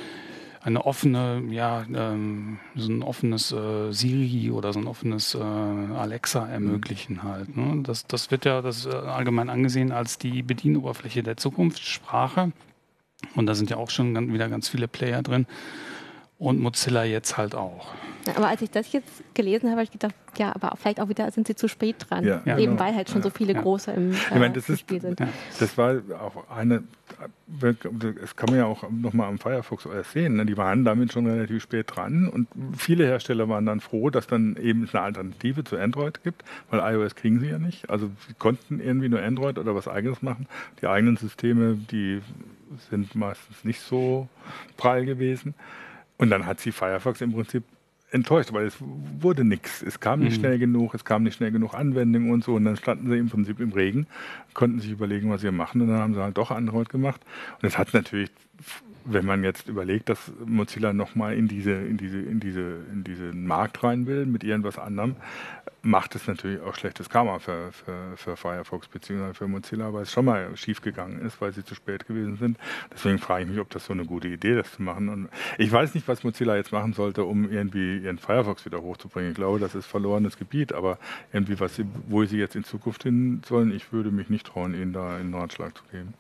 [0.64, 6.48] eine offene, ja, ähm, so ein offenes äh, Siri oder so ein offenes äh, Alexa
[6.48, 7.24] ermöglichen mhm.
[7.24, 7.58] halt.
[7.58, 7.84] Ne?
[7.84, 12.54] Das, das wird ja das äh, allgemein angesehen als die Bedienoberfläche der Zukunftssprache.
[13.36, 15.48] Und da sind ja auch schon wieder ganz viele Player drin.
[16.40, 17.94] Und Mozilla jetzt halt auch.
[18.36, 21.30] Aber als ich das jetzt gelesen habe, habe ich gedacht, ja, aber vielleicht auch wieder
[21.32, 22.26] sind sie zu spät dran.
[22.26, 22.80] Ja, eben genau.
[22.80, 25.22] weil halt schon so viele große im, äh, ich meine, das ist, Spiel sind.
[25.60, 26.84] Das war auch eine,
[27.48, 30.46] das kann man ja auch nochmal am Firefox OS sehen, ne?
[30.46, 32.48] die waren damit schon relativ spät dran und
[32.78, 37.16] viele Hersteller waren dann froh, dass dann eben eine Alternative zu Android gibt, weil iOS
[37.16, 37.90] kriegen sie ja nicht.
[37.90, 40.48] Also sie konnten irgendwie nur Android oder was eigenes machen.
[40.82, 42.22] Die eigenen Systeme, die
[42.90, 44.28] sind meistens nicht so
[44.78, 45.54] prall gewesen.
[46.18, 47.64] Und dann hat sie Firefox im Prinzip
[48.14, 48.78] enttäuscht, weil es
[49.20, 49.82] wurde nichts.
[49.82, 50.42] Es kam nicht mhm.
[50.42, 52.54] schnell genug, es kam nicht schnell genug Anwendungen und so.
[52.54, 54.08] Und dann standen sie im Prinzip im Regen,
[54.54, 55.82] konnten sich überlegen, was sie machen.
[55.82, 57.22] Und dann haben sie halt doch Android gemacht.
[57.62, 58.30] Und es hat natürlich
[59.06, 63.46] wenn man jetzt überlegt, dass Mozilla nochmal in diese, in diese, in diese, in diesen
[63.46, 65.16] Markt rein will mit irgendwas anderem,
[65.82, 69.34] macht es natürlich auch schlechtes Karma für, für, für Firefox bzw.
[69.34, 72.58] für Mozilla, weil es schon mal schief gegangen ist, weil sie zu spät gewesen sind.
[72.94, 75.10] Deswegen frage ich mich, ob das so eine gute Idee ist, das zu machen.
[75.10, 79.32] Und ich weiß nicht, was Mozilla jetzt machen sollte, um irgendwie ihren Firefox wieder hochzubringen.
[79.32, 80.98] Ich glaube, das ist verlorenes Gebiet, aber
[81.34, 84.74] irgendwie, was sie, wo sie jetzt in Zukunft hin sollen, ich würde mich nicht trauen,
[84.74, 86.14] ihnen da einen Ratschlag zu geben.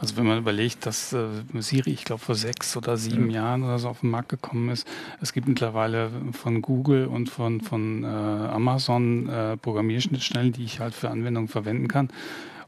[0.00, 1.26] Also wenn man überlegt, dass äh,
[1.58, 3.30] Siri, ich glaube, vor sechs oder sieben mhm.
[3.30, 4.86] Jahren oder so auf den Markt gekommen ist,
[5.20, 10.94] es gibt mittlerweile von Google und von, von äh, Amazon äh, Programmierschnittstellen, die ich halt
[10.94, 12.10] für Anwendungen verwenden kann.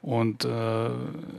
[0.03, 0.89] Und äh,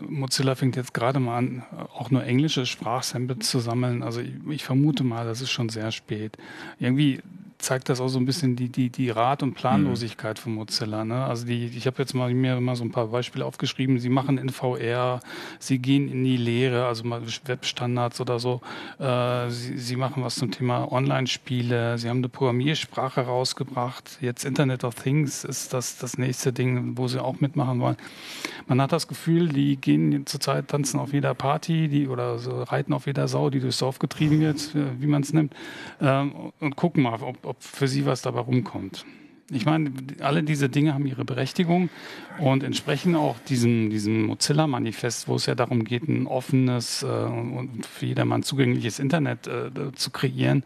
[0.08, 1.64] Mozilla fängt jetzt gerade mal an,
[1.96, 4.04] auch nur englische Sprachsamples zu sammeln.
[4.04, 6.38] Also ich, ich vermute mal, das ist schon sehr spät.
[6.80, 7.22] Irgendwie
[7.62, 11.06] zeigt das auch so ein bisschen die, die, die Rat- und Planlosigkeit von Mozilla.
[11.06, 11.26] Ne?
[11.26, 14.00] Also die, ich habe jetzt mal mir mal so ein paar Beispiele aufgeschrieben.
[14.00, 15.20] Sie machen in VR,
[15.60, 18.62] sie gehen in die Lehre, also mal Webstandards oder so.
[19.00, 21.98] Äh, sie, sie machen was zum Thema Online-Spiele.
[21.98, 24.18] Sie haben eine Programmiersprache rausgebracht.
[24.22, 27.98] Jetzt Internet of Things ist das das nächste Ding, wo sie auch mitmachen wollen.
[28.68, 32.94] Man hat das Gefühl, die gehen zurzeit tanzen auf jeder Party, die oder so reiten
[32.94, 35.54] auf jeder Sau, die durchs Dorf getrieben wird, wie man es nimmt,
[36.00, 39.06] ähm, und gucken mal, ob, ob für sie was dabei rumkommt.
[39.52, 41.90] Ich meine, alle diese Dinge haben ihre Berechtigung
[42.40, 47.86] und entsprechen auch diesem, diesem Mozilla-Manifest, wo es ja darum geht, ein offenes äh, und
[47.86, 50.64] für jedermann zugängliches Internet äh, zu kreieren.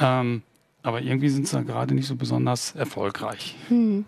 [0.00, 0.42] Ähm,
[0.82, 3.54] aber irgendwie sind sie gerade nicht so besonders erfolgreich.
[3.68, 4.04] Hm.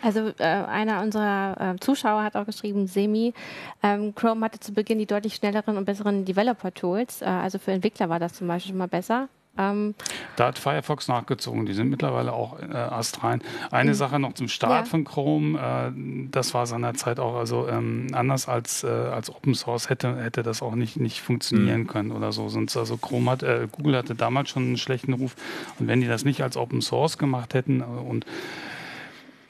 [0.00, 3.34] Also äh, einer unserer äh, Zuschauer hat auch geschrieben, Semi,
[3.82, 7.22] ähm, Chrome hatte zu Beginn die deutlich schnelleren und besseren Developer-Tools.
[7.22, 9.28] Äh, also für Entwickler war das zum Beispiel schon mal besser.
[9.56, 9.94] Ähm,
[10.36, 11.66] da hat Firefox nachgezogen.
[11.66, 13.42] Die sind mittlerweile auch äh, astrein.
[13.70, 13.94] Eine mhm.
[13.94, 14.90] Sache noch zum Start ja.
[14.90, 15.58] von Chrome.
[15.58, 20.42] Äh, das war seinerzeit auch also ähm, anders als, äh, als Open Source hätte, hätte
[20.42, 21.86] das auch nicht, nicht funktionieren mhm.
[21.86, 22.48] können oder so.
[22.48, 25.36] Sonst also Chrome hat, äh, Google hatte damals schon einen schlechten Ruf.
[25.78, 28.26] Und wenn die das nicht als Open Source gemacht hätten äh, und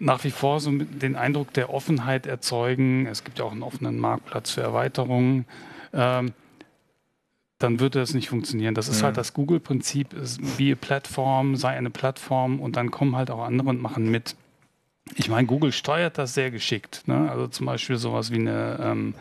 [0.00, 3.98] nach wie vor so den Eindruck der Offenheit erzeugen, es gibt ja auch einen offenen
[3.98, 5.46] Marktplatz für Erweiterungen,
[5.94, 6.32] ähm,
[7.64, 8.74] dann würde das nicht funktionieren.
[8.74, 9.06] Das ist ja.
[9.06, 10.08] halt das Google-Prinzip,
[10.58, 14.36] wie eine Plattform, sei eine Plattform und dann kommen halt auch andere und machen mit.
[15.16, 17.02] Ich meine, Google steuert das sehr geschickt.
[17.06, 17.30] Ne?
[17.30, 19.14] Also zum Beispiel sowas wie eine, ähm,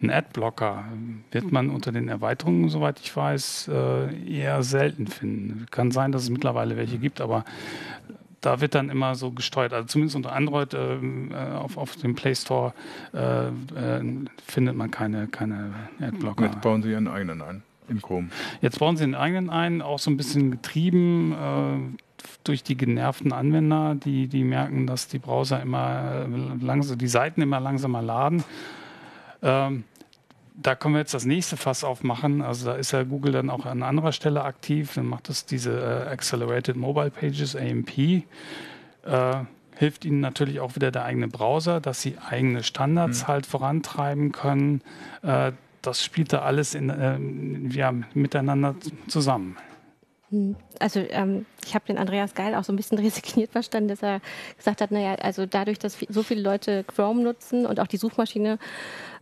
[0.00, 0.84] ein Adblocker
[1.32, 5.66] wird man unter den Erweiterungen, soweit ich weiß, äh, eher selten finden.
[5.70, 7.44] Kann sein, dass es mittlerweile welche gibt, aber
[8.40, 9.72] da wird dann immer so gesteuert.
[9.72, 12.74] Also zumindest unter Android äh, äh auf, auf dem Play Store
[13.12, 16.44] äh, äh, findet man keine, keine Adblocker.
[16.44, 18.28] Jetzt bauen Sie Ihren eigenen ein in Chrome.
[18.60, 21.98] Jetzt bauen sie den eigenen ein, auch so ein bisschen getrieben äh,
[22.44, 26.26] durch die genervten Anwender, die, die merken, dass die Browser immer
[26.60, 28.44] langsam, die Seiten immer langsamer laden.
[29.42, 29.84] Ähm,
[30.60, 32.42] da können wir jetzt das nächste Fass aufmachen.
[32.42, 34.94] Also da ist ja Google dann auch an anderer Stelle aktiv.
[34.94, 37.96] Dann macht das diese äh, Accelerated Mobile Pages, AMP.
[37.98, 38.24] Äh,
[39.76, 43.28] hilft ihnen natürlich auch wieder der eigene Browser, dass sie eigene Standards mhm.
[43.28, 44.82] halt vorantreiben können.
[45.22, 47.18] Äh, das spielt da alles in, äh,
[47.74, 48.74] ja, miteinander
[49.06, 49.56] zusammen.
[50.30, 50.56] Hm.
[50.78, 54.20] Also ähm, ich habe den Andreas Geil auch so ein bisschen resigniert verstanden, dass er
[54.56, 58.58] gesagt hat, naja, also dadurch, dass so viele Leute Chrome nutzen und auch die Suchmaschine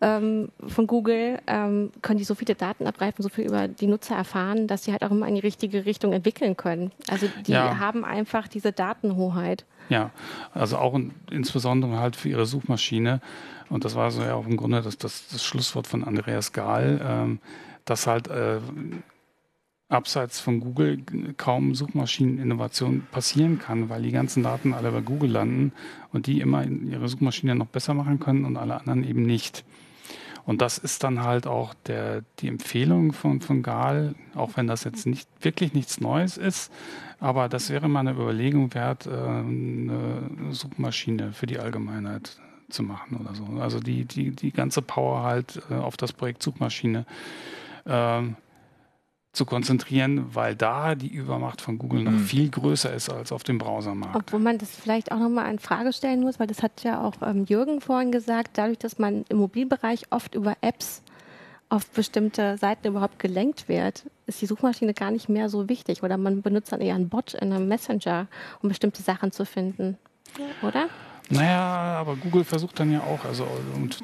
[0.01, 4.16] ähm, von Google, ähm, können die so viele Daten abgreifen, so viel über die Nutzer
[4.16, 6.90] erfahren, dass sie halt auch immer in die richtige Richtung entwickeln können.
[7.09, 7.79] Also die ja.
[7.79, 9.64] haben einfach diese Datenhoheit.
[9.88, 10.11] Ja,
[10.53, 13.21] also auch in, insbesondere halt für ihre Suchmaschine.
[13.69, 17.01] Und das war so ja auch im Grunde das, das, das Schlusswort von Andreas Gahl,
[17.03, 17.38] ähm,
[17.85, 18.59] dass halt äh,
[19.88, 21.03] abseits von Google
[21.37, 25.72] kaum Suchmaschineninnovation passieren kann, weil die ganzen Daten alle bei Google landen
[26.12, 29.64] und die immer ihre Suchmaschine noch besser machen können und alle anderen eben nicht.
[30.44, 34.85] Und das ist dann halt auch der, die Empfehlung von, von Gal, auch wenn das
[34.85, 36.72] jetzt nicht wirklich nichts Neues ist,
[37.18, 43.16] aber das wäre mal eine Überlegung wert, äh, eine Suchmaschine für die Allgemeinheit zu machen
[43.16, 43.61] oder so.
[43.61, 47.07] Also die, die, die ganze Power halt äh, auf das Projekt Suchmaschine
[47.87, 48.37] ähm,
[49.37, 52.25] zu konzentrieren, weil da die Übermacht von Google noch mhm.
[52.25, 54.16] viel größer ist als auf dem Browsermarkt.
[54.16, 57.14] Obwohl man das vielleicht auch nochmal in Frage stellen muss, weil das hat ja auch
[57.22, 61.03] ähm, Jürgen vorhin gesagt, dadurch, dass man im Mobilbereich oft über Apps
[61.68, 66.16] auf bestimmte Seiten überhaupt gelenkt wird, ist die Suchmaschine gar nicht mehr so wichtig oder
[66.16, 68.29] man benutzt dann eher einen Bot in einem Messenger,
[68.62, 69.99] um bestimmte Sachen zu finden,
[70.62, 70.88] oder?
[71.29, 73.49] Naja, aber Google versucht dann ja auch, also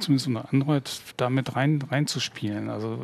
[0.00, 2.68] zumindest unter Android, damit rein reinzuspielen.
[2.68, 2.98] Also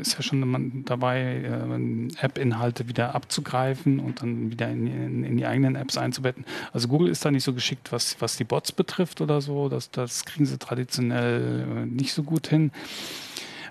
[0.00, 5.44] ist ja schon dabei, äh, App-Inhalte wieder abzugreifen und dann wieder in, in, in, die
[5.44, 6.46] eigenen Apps einzubetten.
[6.72, 9.68] Also Google ist da nicht so geschickt, was, was die Bots betrifft oder so.
[9.68, 12.70] Das, das kriegen sie traditionell äh, nicht so gut hin.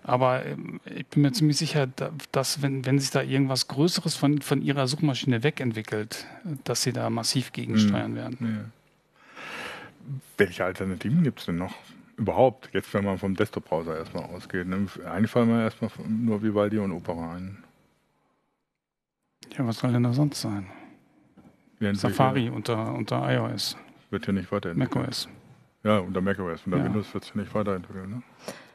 [0.04, 0.44] Aber
[0.96, 1.88] ich bin mir ziemlich sicher,
[2.32, 6.26] dass wenn, wenn sich da irgendwas Größeres von, von ihrer Suchmaschine wegentwickelt,
[6.64, 8.16] dass sie da massiv gegensteuern hm.
[8.16, 8.72] werden.
[10.38, 11.74] Welche Alternativen gibt es denn noch?
[12.18, 14.68] Überhaupt, jetzt wenn man vom Desktop-Browser erstmal ausgeht.
[14.68, 14.88] Ne?
[15.06, 17.64] Eigentlich fallen mir erstmal nur Vivaldi und Opera ein.
[19.56, 20.68] Ja, was soll denn da sonst sein?
[21.94, 23.78] Safari unter, unter iOS.
[24.10, 24.96] Wird ja nicht weiterentwickelt.
[24.96, 25.30] macOS.
[25.84, 26.62] Ja, unter macOS.
[26.66, 26.86] Unter ja.
[26.86, 28.10] Windows wird es ja nicht weiterentwickelt.
[28.10, 28.24] Ne?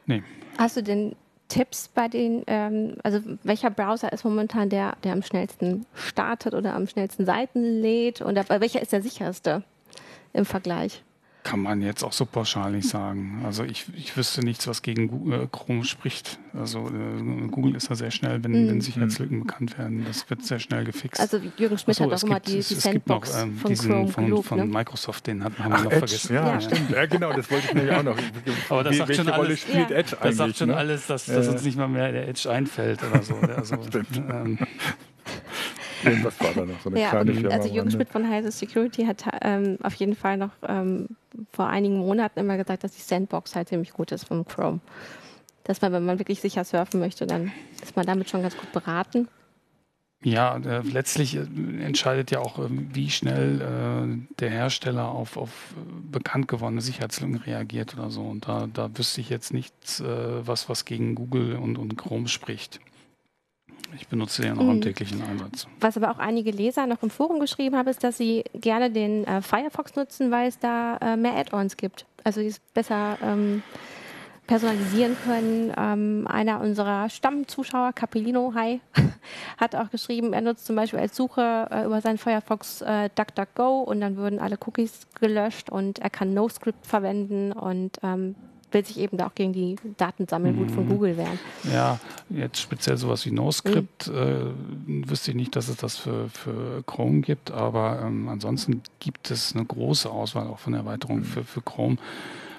[0.05, 0.23] Nee.
[0.57, 1.15] Hast du denn
[1.49, 6.73] Tipps bei den, ähm, also welcher Browser ist momentan der, der am schnellsten startet oder
[6.75, 8.21] am schnellsten Seiten lädt?
[8.21, 9.63] Und welcher ist der sicherste
[10.31, 11.03] im Vergleich?
[11.43, 13.41] Kann man jetzt auch so pauschal nicht sagen.
[13.45, 16.39] Also ich, ich wüsste nichts, was gegen Google, äh, Chrome spricht.
[16.53, 18.69] Also äh, Google ist da sehr schnell, wenn, mhm.
[18.69, 20.05] wenn Sicherheitslücken bekannt werden.
[20.05, 21.19] Das wird sehr schnell gefixt.
[21.19, 23.57] Also Jürgen Schmidt so, hat auch immer die, es, die Sandbox es gibt noch, ähm,
[23.57, 24.65] von diesen, Chrome von, gelobt, von ne?
[24.65, 26.33] Microsoft, den hat, haben Ach, wir noch Edge, vergessen.
[26.33, 26.89] Ja, ja, stimmt.
[26.89, 28.17] Ja, genau, das wollte ich nämlich auch noch.
[28.69, 29.97] Aber das Wie, sagt schon alles, spielt ja.
[29.97, 30.77] Edge Das sagt schon ne?
[30.77, 33.35] alles, dass, dass uns nicht mal mehr der Edge einfällt oder so.
[33.35, 33.75] Also,
[34.15, 34.59] ähm,
[36.03, 37.55] Irgendwas war da noch, so eine ja, kleine Firma.
[37.55, 41.09] Also Jürgen Schmidt von Heise Security hat ähm, auf jeden Fall noch ähm,
[41.51, 44.79] vor einigen Monaten immer gesagt, dass die Sandbox halt ziemlich gut ist vom Chrome.
[45.63, 48.71] Dass man, wenn man wirklich sicher surfen möchte, dann ist man damit schon ganz gut
[48.71, 49.27] beraten.
[50.23, 51.41] Ja, äh, letztlich äh,
[51.81, 55.75] entscheidet ja auch, äh, wie schnell äh, der Hersteller auf, auf
[56.09, 58.21] bekannt gewordene Sicherheitslücken reagiert oder so.
[58.21, 62.27] Und da, da wüsste ich jetzt nichts, äh, was, was gegen Google und, und Chrome
[62.29, 62.79] spricht.
[63.95, 65.67] Ich benutze den auch im täglichen Einsatz.
[65.79, 69.25] Was aber auch einige Leser noch im Forum geschrieben haben, ist, dass sie gerne den
[69.25, 72.05] äh, Firefox nutzen, weil es da äh, mehr Add-ons gibt.
[72.23, 73.61] Also sie es besser ähm,
[74.47, 75.73] personalisieren können.
[75.77, 78.81] Ähm, einer unserer Stammzuschauer, Capellino, hi,
[79.57, 83.81] hat auch geschrieben, er nutzt zum Beispiel als Suche äh, über seinen Firefox äh, DuckDuckGo
[83.81, 88.35] und dann würden alle Cookies gelöscht und er kann NoScript verwenden und ähm,
[88.73, 90.73] will sich eben da auch gegen die Datensammelwut mhm.
[90.73, 91.39] von Google wehren.
[91.71, 95.03] Ja, jetzt speziell sowas wie NoScript mhm.
[95.03, 99.31] äh, wüsste ich nicht, dass es das für, für Chrome gibt, aber ähm, ansonsten gibt
[99.31, 101.25] es eine große Auswahl auch von Erweiterungen mhm.
[101.25, 101.97] für, für Chrome.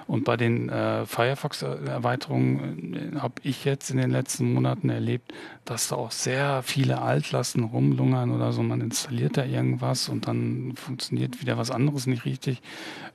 [0.07, 5.33] Und bei den äh, Firefox-Erweiterungen äh, habe ich jetzt in den letzten Monaten erlebt,
[5.65, 8.61] dass da auch sehr viele Altlasten rumlungern oder so.
[8.61, 12.61] Man installiert da irgendwas und dann funktioniert wieder was anderes nicht richtig.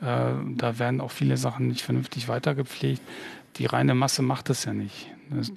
[0.01, 3.03] Äh, da werden auch viele Sachen nicht vernünftig weitergepflegt.
[3.57, 5.09] Die reine Masse macht das ja nicht.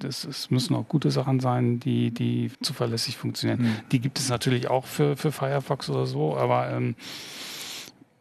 [0.04, 3.62] Es, müssen auch gute Sachen sein, die, die zuverlässig funktionieren.
[3.62, 3.76] Mhm.
[3.90, 6.94] Die gibt es natürlich auch für, für Firefox oder so, aber ähm,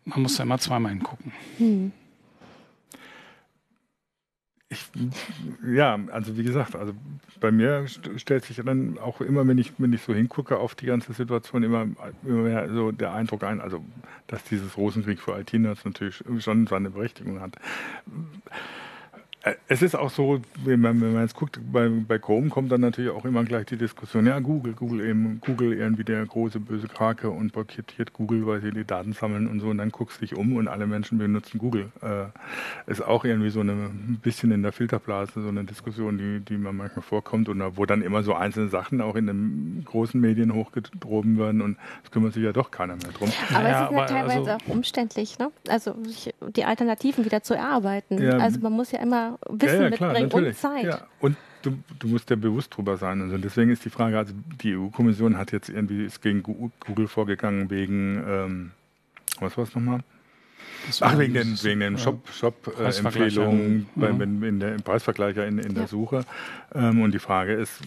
[0.06, 1.32] man muss da immer zweimal hingucken.
[1.60, 1.92] Mhm.
[4.74, 4.86] Ich,
[5.66, 6.94] ja, also wie gesagt, also
[7.40, 10.88] bei mir stellt sich dann auch immer, wenn ich, wenn ich so hingucke auf die
[10.88, 11.88] ganze Situation, immer,
[12.24, 13.84] immer mehr so der Eindruck ein, also
[14.28, 17.56] dass dieses Rosenkrieg für IT-Nerds natürlich schon seine Berechtigung hat.
[19.44, 22.72] Äh, es ist auch so, wenn man, wenn man jetzt guckt, bei, bei, Chrome kommt
[22.72, 26.60] dann natürlich auch immer gleich die Diskussion, ja, Google, Google eben, Google irgendwie der große
[26.60, 30.18] böse Krake und blockiert Google, weil sie die Daten sammeln und so und dann guckst
[30.18, 31.92] du dich um und alle Menschen benutzen Google.
[32.02, 32.26] Äh,
[32.90, 36.58] ist auch irgendwie so eine, ein bisschen in der Filterblase, so eine Diskussion, die, die
[36.58, 40.54] man manchmal vorkommt und wo dann immer so einzelne Sachen auch in den großen Medien
[40.54, 43.30] hochgedroben werden und es kümmert sich ja doch keiner mehr drum.
[43.54, 45.52] Aber ja, es ist ja teilweise also, auch umständlich, ne?
[45.68, 45.96] Also
[46.56, 48.22] die Alternativen wieder zu erarbeiten.
[48.22, 50.48] Ja, also man muss ja immer Wissen ja, ja, klar, mitbringen natürlich.
[50.50, 50.86] und Zeit.
[50.86, 51.08] Ja.
[51.20, 53.22] Und du, du musst ja bewusst drüber sein.
[53.22, 57.70] Also deswegen ist die Frage, also die EU-Kommission hat jetzt irgendwie ist gegen Google vorgegangen
[57.70, 58.72] wegen, ähm,
[59.40, 60.02] was war es nochmal?
[61.02, 64.24] Ach, wegen den, wegen den Shop-Empfehlungen Shop, äh, ja.
[64.24, 65.80] in im Preisvergleicher in, in ja.
[65.80, 66.26] der Suche.
[66.76, 67.80] Ähm, und die Frage ist,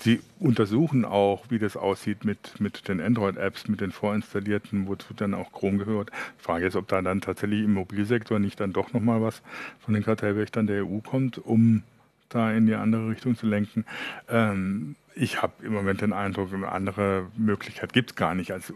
[0.00, 5.34] sie untersuchen auch, wie das aussieht mit, mit den Android-Apps, mit den vorinstallierten, wozu dann
[5.34, 6.10] auch Chrome gehört.
[6.38, 9.42] Die Frage ist, ob da dann tatsächlich im Mobilsektor nicht dann doch nochmal was
[9.80, 11.82] von den Kartellwächtern der EU kommt, um
[12.28, 13.84] da in die andere Richtung zu lenken.
[14.28, 18.72] Ähm, ich habe im Moment den Eindruck, eine andere Möglichkeit gibt es gar nicht, als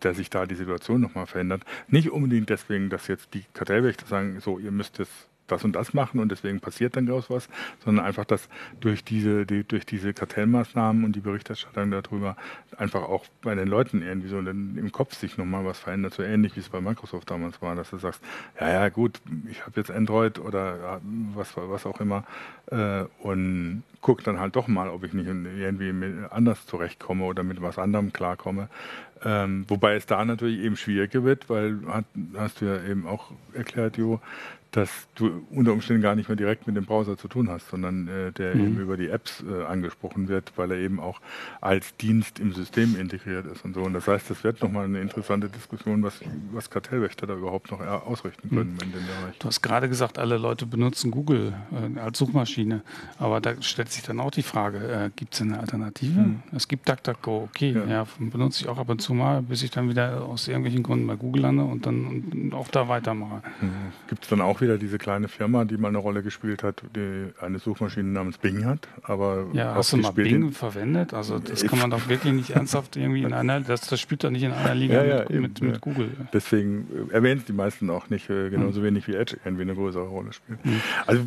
[0.00, 1.62] dass sich da die Situation nochmal verändert.
[1.88, 5.08] Nicht unbedingt deswegen, dass jetzt die Kartellwächter sagen, so, ihr müsst es
[5.46, 7.48] das und das machen und deswegen passiert dann daraus was,
[7.84, 8.48] sondern einfach, dass
[8.80, 12.36] durch diese, die, durch diese Kartellmaßnahmen und die Berichterstattung darüber
[12.76, 16.56] einfach auch bei den Leuten irgendwie so im Kopf sich nochmal was verändert, so ähnlich
[16.56, 18.22] wie es bei Microsoft damals war, dass du sagst,
[18.60, 21.00] ja, ja, gut, ich habe jetzt Android oder
[21.34, 22.24] was, was auch immer
[22.70, 25.92] äh, und guck dann halt doch mal, ob ich nicht irgendwie
[26.30, 28.68] anders zurechtkomme oder mit was anderem klarkomme.
[29.24, 32.04] Ähm, wobei es da natürlich eben schwieriger wird, weil hat,
[32.36, 34.20] hast du ja eben auch erklärt, Jo,
[34.76, 38.08] dass du unter Umständen gar nicht mehr direkt mit dem Browser zu tun hast, sondern
[38.08, 38.60] äh, der mhm.
[38.60, 41.22] eben über die Apps äh, angesprochen wird, weil er eben auch
[41.62, 43.80] als Dienst im System integriert ist und so.
[43.80, 46.20] Und das heißt, das wird nochmal eine interessante Diskussion, was,
[46.52, 48.82] was Kartellwächter da überhaupt noch ausrichten können mhm.
[48.82, 49.38] in dem Bereich.
[49.38, 52.82] Du hast gerade gesagt, alle Leute benutzen Google äh, als Suchmaschine,
[53.18, 56.20] aber da stellt sich dann auch die Frage, äh, gibt es eine Alternative?
[56.20, 56.42] Mhm.
[56.54, 57.86] Es gibt DuckDuckGo, okay, ja.
[57.86, 58.06] ja.
[58.18, 61.16] benutze ich auch ab und zu mal, bis ich dann wieder aus irgendwelchen Gründen bei
[61.16, 63.42] Google lande und dann und auch da weitermache.
[63.62, 63.70] Mhm.
[64.08, 66.82] Gibt es dann auch wieder wieder diese kleine Firma, die mal eine Rolle gespielt hat,
[66.96, 68.88] die eine Suchmaschine namens Bing hat.
[69.02, 71.14] Aber ja, hast du mal Bing verwendet?
[71.14, 74.30] Also das kann man doch wirklich nicht ernsthaft irgendwie in einer, das, das spielt doch
[74.30, 76.10] nicht in einer Liga ja, ja, mit, eben, mit, mit, Google.
[76.32, 78.84] Deswegen erwähnen es die meisten auch nicht, äh, genauso mhm.
[78.84, 80.64] wenig wie Edge irgendwie eine größere Rolle spielt.
[80.64, 80.80] Mhm.
[81.06, 81.22] Also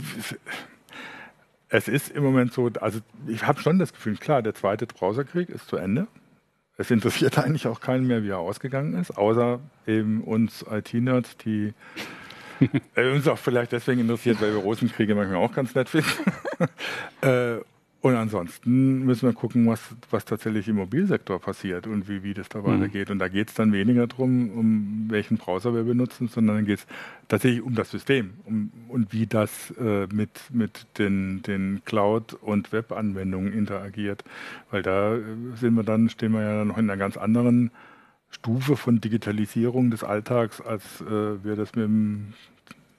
[1.69, 5.49] es ist im Moment so, also ich habe schon das Gefühl, klar, der zweite Browserkrieg
[5.49, 6.07] ist zu Ende.
[6.77, 11.73] Es interessiert eigentlich auch keinen mehr, wie er ausgegangen ist, außer eben uns IT-Nerds, die
[12.95, 16.09] äh, uns auch vielleicht deswegen interessiert, weil wir Rosenkriege manchmal auch ganz nett finden.
[17.21, 17.57] äh,
[18.01, 22.47] und ansonsten müssen wir gucken, was, was tatsächlich im Mobilsektor passiert und wie, wie das
[22.47, 22.65] da mhm.
[22.65, 23.11] weitergeht.
[23.11, 26.79] Und da geht es dann weniger darum, um welchen Browser wir benutzen, sondern dann geht
[26.79, 26.87] es
[27.27, 32.71] tatsächlich um das System um, und wie das äh, mit, mit den, den Cloud- und
[32.71, 34.23] Web-Anwendungen interagiert.
[34.71, 35.21] Weil da äh,
[35.55, 37.71] sind wir dann, stehen wir ja noch in einer ganz anderen
[38.29, 42.33] Stufe von Digitalisierung des Alltags, als äh, wir das mit dem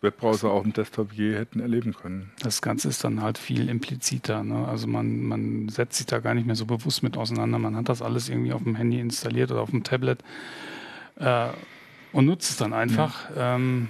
[0.03, 2.31] Webbrowser auf dem Desktop je hätten erleben können.
[2.41, 4.43] Das Ganze ist dann halt viel impliziter.
[4.43, 4.67] Ne?
[4.67, 7.59] Also man, man setzt sich da gar nicht mehr so bewusst mit auseinander.
[7.59, 10.23] Man hat das alles irgendwie auf dem Handy installiert oder auf dem Tablet
[11.17, 11.49] äh,
[12.13, 13.31] und nutzt es dann einfach.
[13.37, 13.57] Ja.
[13.57, 13.89] Ähm,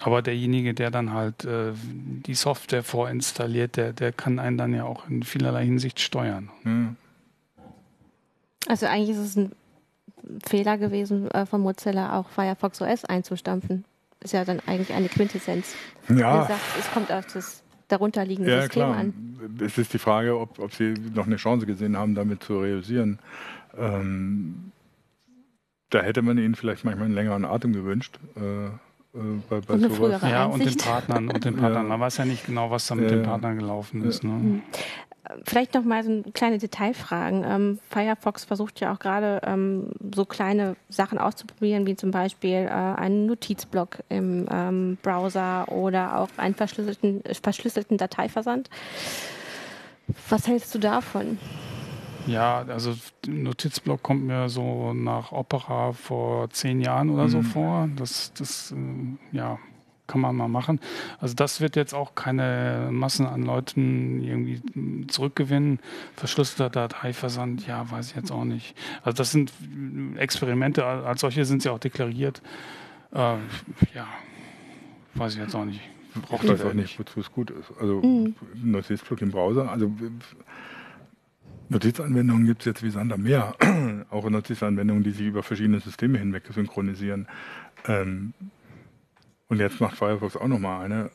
[0.00, 4.84] aber derjenige, der dann halt äh, die Software vorinstalliert, der, der kann einen dann ja
[4.84, 6.50] auch in vielerlei Hinsicht steuern.
[6.64, 6.94] Ja.
[8.66, 9.52] Also eigentlich ist es ein
[10.46, 13.84] Fehler gewesen, äh, von Mozilla auch Firefox OS einzustampfen.
[14.20, 15.74] Ist ja dann eigentlich eine Quintessenz.
[16.08, 16.42] Ja.
[16.42, 18.96] Gesagt, es kommt auf das darunterliegende ja, System klar.
[18.96, 19.60] an.
[19.60, 23.18] Es ist die Frage, ob, ob Sie noch eine Chance gesehen haben, damit zu realisieren.
[23.76, 24.72] Ähm,
[25.90, 28.18] da hätte man Ihnen vielleicht manchmal einen längeren Atem gewünscht.
[28.36, 28.70] Äh, äh
[29.48, 30.22] bei, bei und sowas.
[30.22, 31.28] Ja, und den Partnern.
[31.28, 31.82] Und den Partnern.
[31.82, 31.88] Ja.
[31.88, 33.16] Man weiß ja nicht genau, was da mit ja.
[33.16, 34.24] den Partnern gelaufen ist.
[34.24, 34.62] Ne?
[35.44, 37.44] Vielleicht noch mal so kleine Detailfragen.
[37.44, 42.70] Ähm, Firefox versucht ja auch gerade ähm, so kleine Sachen auszuprobieren, wie zum Beispiel äh,
[42.70, 48.70] einen Notizblock im ähm, Browser oder auch einen verschlüsselten, verschlüsselten Dateiversand.
[50.28, 51.38] Was hältst du davon?
[52.26, 52.94] Ja, also
[53.26, 57.28] Notizblock kommt mir so nach Opera vor zehn Jahren oder mhm.
[57.28, 57.88] so vor.
[57.96, 59.58] Das, das äh, ja,
[60.06, 60.80] kann man mal machen.
[61.18, 65.80] Also das wird jetzt auch keine Massen an Leuten irgendwie zurückgewinnen.
[66.14, 68.76] Verschlüsselter Dateiversand, ja, weiß ich jetzt auch nicht.
[69.02, 69.52] Also das sind
[70.16, 72.42] Experimente, als solche sind sie auch deklariert.
[73.12, 73.36] Äh,
[73.94, 74.06] ja,
[75.14, 75.80] weiß ich jetzt auch nicht.
[76.28, 77.72] Braucht das auch nicht, wozu es gut ist.
[77.80, 78.34] Also mhm.
[78.62, 79.90] Notizblock im Browser, also
[81.68, 83.54] Notizanwendungen gibt es jetzt wie Sand am Meer.
[84.10, 87.26] auch Notizanwendungen, die sich über verschiedene Systeme hinweg synchronisieren.
[87.86, 88.32] Ähm,
[89.54, 91.10] und jetzt macht Firefox auch nochmal eine.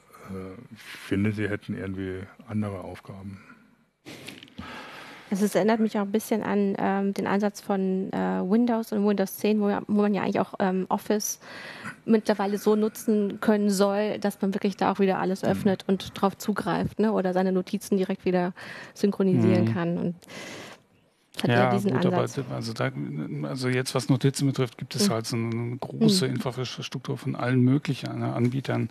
[0.73, 3.41] ich finde, sie hätten irgendwie andere Aufgaben.
[5.29, 9.05] Also es erinnert mich auch ein bisschen an ähm, den Einsatz von äh, Windows und
[9.05, 11.41] Windows 10, wo, wo man ja eigentlich auch ähm, Office
[12.05, 15.49] mittlerweile so nutzen können soll, dass man wirklich da auch wieder alles mhm.
[15.49, 15.91] öffnet mhm.
[15.91, 17.11] und drauf zugreift ne?
[17.11, 18.53] oder seine Notizen direkt wieder
[18.93, 19.73] synchronisieren mhm.
[19.73, 19.97] kann.
[19.97, 20.15] Und
[21.43, 22.39] hat ja, diesen gut, Ansatz.
[22.39, 22.91] Aber also, da,
[23.43, 25.13] also jetzt, was Notizen betrifft, gibt es mhm.
[25.13, 26.35] halt so eine große mhm.
[26.35, 28.89] Infrastruktur von allen möglichen ne, Anbietern.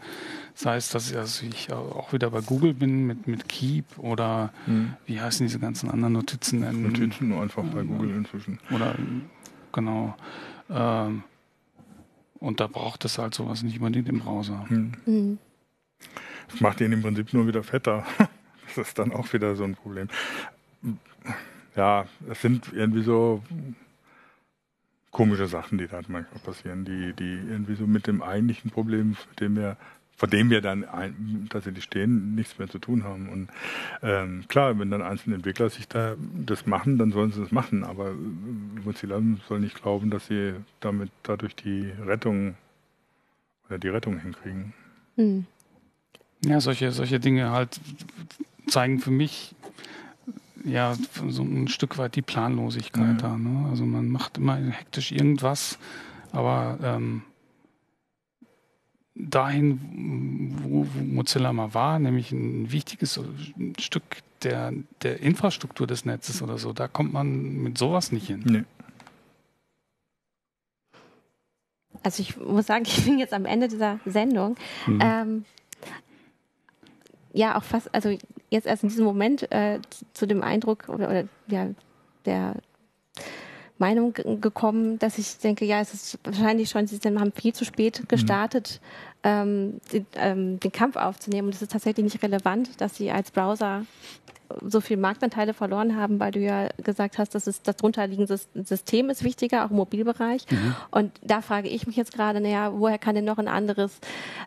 [0.54, 4.94] Sei es, dass also ich auch wieder bei Google bin mit, mit Keep oder mhm.
[5.06, 6.60] wie heißen diese ganzen anderen Notizen?
[6.82, 8.58] Notizen nur einfach bei Google inzwischen.
[8.70, 8.94] Oder
[9.72, 10.16] genau.
[10.70, 11.22] Ähm,
[12.40, 14.64] und da braucht es halt sowas nicht unbedingt im Browser.
[14.68, 14.92] Mhm.
[15.06, 15.38] Mhm.
[16.50, 18.04] Das macht ihn im Prinzip nur wieder fetter.
[18.76, 20.08] Das ist dann auch wieder so ein Problem
[21.78, 23.42] ja, es sind irgendwie so
[25.12, 29.40] komische Sachen, die da manchmal passieren, die, die irgendwie so mit dem eigentlichen Problem, mit
[29.40, 29.76] dem wir,
[30.16, 33.28] vor dem wir dann ein, tatsächlich stehen, nichts mehr zu tun haben.
[33.28, 33.48] Und
[34.02, 37.84] ähm, klar, wenn dann einzelne Entwickler sich da das machen, dann sollen sie das machen.
[37.84, 38.12] Aber
[38.84, 42.56] Mozilla soll nicht glauben, dass sie damit dadurch die Rettung
[43.68, 44.74] oder die Rettung hinkriegen.
[45.14, 45.46] Hm.
[46.44, 47.80] Ja, solche, solche Dinge halt
[48.66, 49.54] zeigen für mich,
[50.64, 50.96] ja
[51.28, 53.18] so ein Stück weit die Planlosigkeit mhm.
[53.18, 53.36] da.
[53.36, 53.68] Ne?
[53.70, 55.78] Also man macht immer hektisch irgendwas,
[56.32, 57.22] aber ähm,
[59.14, 63.20] dahin, wo, wo, Mozilla mal war, nämlich ein wichtiges
[63.78, 64.02] Stück
[64.42, 68.42] der, der Infrastruktur des Netzes oder so, da kommt man mit sowas nicht hin.
[68.44, 68.64] Nee.
[72.02, 74.56] Also ich muss sagen, ich bin jetzt am Ende dieser Sendung.
[74.86, 75.00] Mhm.
[75.02, 75.44] Ähm,
[77.32, 78.16] ja, auch fast, also
[78.50, 79.80] jetzt erst in diesem Moment äh,
[80.12, 81.68] zu, dem Eindruck oder, oder ja,
[82.24, 82.54] der
[83.78, 88.00] Meinung gekommen, dass ich denke, ja, es ist wahrscheinlich schon, sie haben viel zu spät
[88.00, 88.08] mhm.
[88.08, 88.80] gestartet,
[89.22, 89.30] mhm.
[89.30, 91.48] ähm, den, ähm, den Kampf aufzunehmen.
[91.48, 93.84] Und es ist tatsächlich nicht relevant, dass sie als Browser
[94.66, 99.10] so viel Marktanteile verloren haben, weil du ja gesagt hast, dass es das drunterliegende System
[99.10, 100.46] ist wichtiger, auch im Mobilbereich.
[100.50, 100.74] Mhm.
[100.90, 103.98] Und da frage ich mich jetzt gerade, naja, woher kann denn noch ein anderes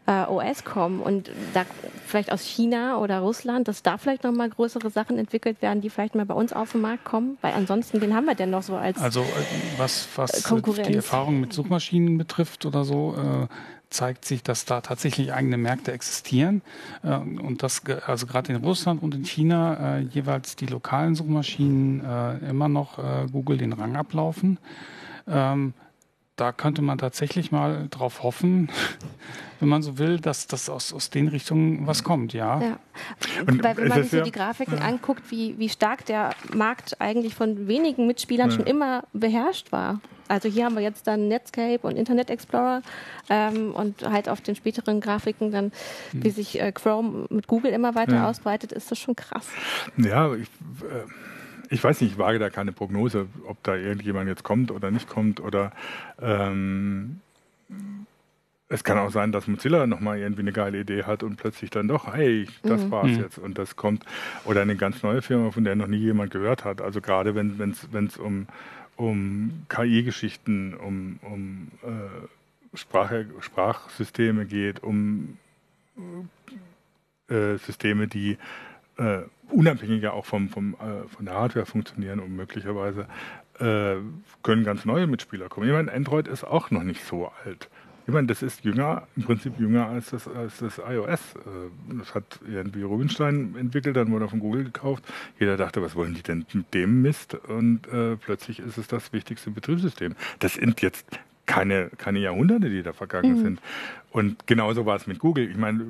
[0.07, 1.01] äh, OS kommen?
[1.01, 1.65] Und da
[2.05, 5.89] vielleicht aus China oder Russland, dass da vielleicht noch mal größere Sachen entwickelt werden, die
[5.89, 7.37] vielleicht mal bei uns auf den Markt kommen?
[7.41, 9.25] Weil ansonsten, wen haben wir denn noch so als Also äh,
[9.77, 10.43] was, was
[10.85, 13.47] die Erfahrung mit Suchmaschinen betrifft oder so, äh,
[13.91, 16.61] zeigt sich, dass da tatsächlich eigene Märkte existieren
[17.03, 22.03] äh, und dass also gerade in Russland und in China äh, jeweils die lokalen Suchmaschinen
[22.03, 24.57] äh, immer noch äh, Google den Rang ablaufen.
[25.27, 25.73] Ähm,
[26.37, 28.69] da könnte man tatsächlich mal drauf hoffen,
[29.59, 32.59] wenn man so will, dass das aus, aus den Richtungen was kommt, ja.
[32.61, 32.79] ja.
[33.45, 34.83] Und Weil wenn man sich ja, die Grafiken ja.
[34.83, 40.01] anguckt, wie, wie stark der Markt eigentlich von wenigen Mitspielern schon immer beherrscht war.
[40.31, 42.81] Also hier haben wir jetzt dann Netscape und Internet Explorer
[43.29, 45.73] ähm, und halt auf den späteren Grafiken dann,
[46.11, 46.23] hm.
[46.23, 48.29] wie sich äh, Chrome mit Google immer weiter ja.
[48.29, 49.47] ausbreitet, ist das schon krass.
[49.97, 50.47] Ja, ich,
[50.83, 51.03] äh,
[51.69, 55.09] ich weiß nicht, ich wage da keine Prognose, ob da irgendjemand jetzt kommt oder nicht
[55.09, 55.73] kommt oder
[56.21, 57.19] ähm,
[58.69, 61.89] es kann auch sein, dass Mozilla nochmal irgendwie eine geile Idee hat und plötzlich dann
[61.89, 62.91] doch, hey, das mhm.
[62.91, 63.19] war's mhm.
[63.19, 64.05] jetzt und das kommt.
[64.45, 66.79] Oder eine ganz neue Firma, von der noch nie jemand gehört hat.
[66.79, 67.75] Also gerade wenn
[68.05, 68.47] es um
[69.01, 75.37] um KI-Geschichten, um, um äh, Sprache, Sprachsysteme geht, um
[77.27, 78.37] äh, Systeme, die
[78.97, 83.07] äh, unabhängiger auch vom, vom, äh, von der Hardware funktionieren und möglicherweise
[83.59, 83.95] äh,
[84.43, 85.67] können ganz neue Mitspieler kommen.
[85.67, 87.69] Ich meine, Android ist auch noch nicht so alt.
[88.11, 91.35] Ich meine, das ist jünger, im Prinzip jünger als das, als das iOS.
[91.35, 95.05] Äh, das hat irgendwie Rubinstein entwickelt, dann wurde er von Google gekauft.
[95.39, 97.35] Jeder dachte, was wollen die denn mit dem Mist?
[97.35, 100.15] Und äh, plötzlich ist es das wichtigste Betriebssystem.
[100.39, 101.05] Das sind jetzt
[101.45, 103.41] keine, keine Jahrhunderte, die da vergangen mhm.
[103.41, 103.61] sind.
[104.11, 105.49] Und genauso war es mit Google.
[105.49, 105.85] Ich meine,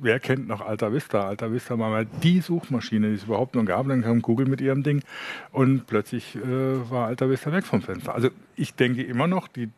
[0.00, 1.26] wer kennt noch Alta Vista?
[1.26, 3.88] Alta Vista war mal die Suchmaschine, die es überhaupt noch gab.
[3.88, 5.02] Dann kam Google mit ihrem Ding
[5.50, 8.14] und plötzlich äh, war Alta Vista weg vom Fenster.
[8.14, 9.70] Also ich denke immer noch, die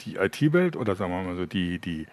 [0.00, 2.06] die IT-Welt oder sagen wir mal so die, die,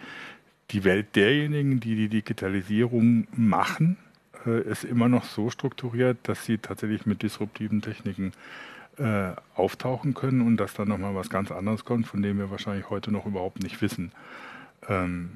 [0.71, 3.97] die Welt derjenigen, die die Digitalisierung machen,
[4.45, 8.33] äh, ist immer noch so strukturiert, dass sie tatsächlich mit disruptiven Techniken
[8.97, 12.89] äh, auftauchen können und dass dann nochmal was ganz anderes kommt, von dem wir wahrscheinlich
[12.89, 14.11] heute noch überhaupt nicht wissen.
[14.87, 15.31] Ähm,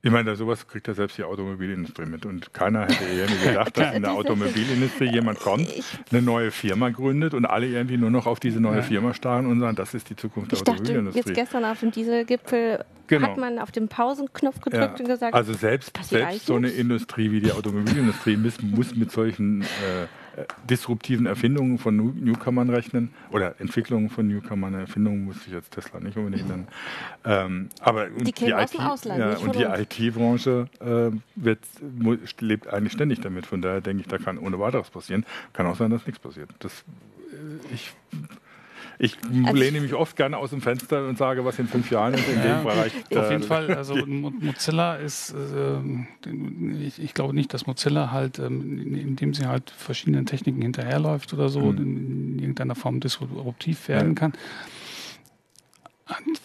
[0.00, 2.24] ich meine, sowas kriegt ja selbst die Automobilindustrie mit.
[2.24, 5.68] Und keiner hätte irgendwie gedacht, dass in der Automobilindustrie jemand kommt,
[6.10, 9.58] eine neue Firma gründet und alle irgendwie nur noch auf diese neue Firma starren und
[9.58, 11.20] sagen, das ist die Zukunft der ich Automobilindustrie.
[11.20, 13.26] Dachte, jetzt gestern auf dem Dieselgipfel genau.
[13.26, 15.04] hat man auf den Pausenknopf gedrückt ja.
[15.04, 19.62] und gesagt, also selbst, selbst so eine Industrie wie die Automobilindustrie muss, muss mit solchen
[19.62, 19.66] äh,
[20.68, 24.74] disruptiven Erfindungen von New Newcomern rechnen oder Entwicklungen von Newcomern.
[24.74, 26.68] Erfindungen muss ich jetzt Tesla nicht unbedingt nennen.
[27.24, 31.10] Ähm, aber die, die IT, ja, und die IT-Branche äh,
[32.40, 33.46] lebt eigentlich ständig damit.
[33.46, 35.24] Von daher denke ich, da kann ohne weiteres passieren.
[35.52, 36.50] Kann auch sein, dass nichts passiert.
[36.58, 36.84] Das,
[37.32, 37.92] äh, ich
[38.98, 42.14] ich also lehne mich oft gerne aus dem Fenster und sage, was in fünf Jahren
[42.14, 42.92] ist in ja, dem Bereich.
[43.14, 48.94] Auf jeden Fall, also Mozilla ist, äh, ich, ich, glaube nicht, dass Mozilla halt, ähm,
[48.94, 51.78] indem sie halt verschiedenen Techniken hinterherläuft oder so, mhm.
[51.78, 54.14] in, irgendeiner Form disruptiv werden ja.
[54.14, 54.32] kann.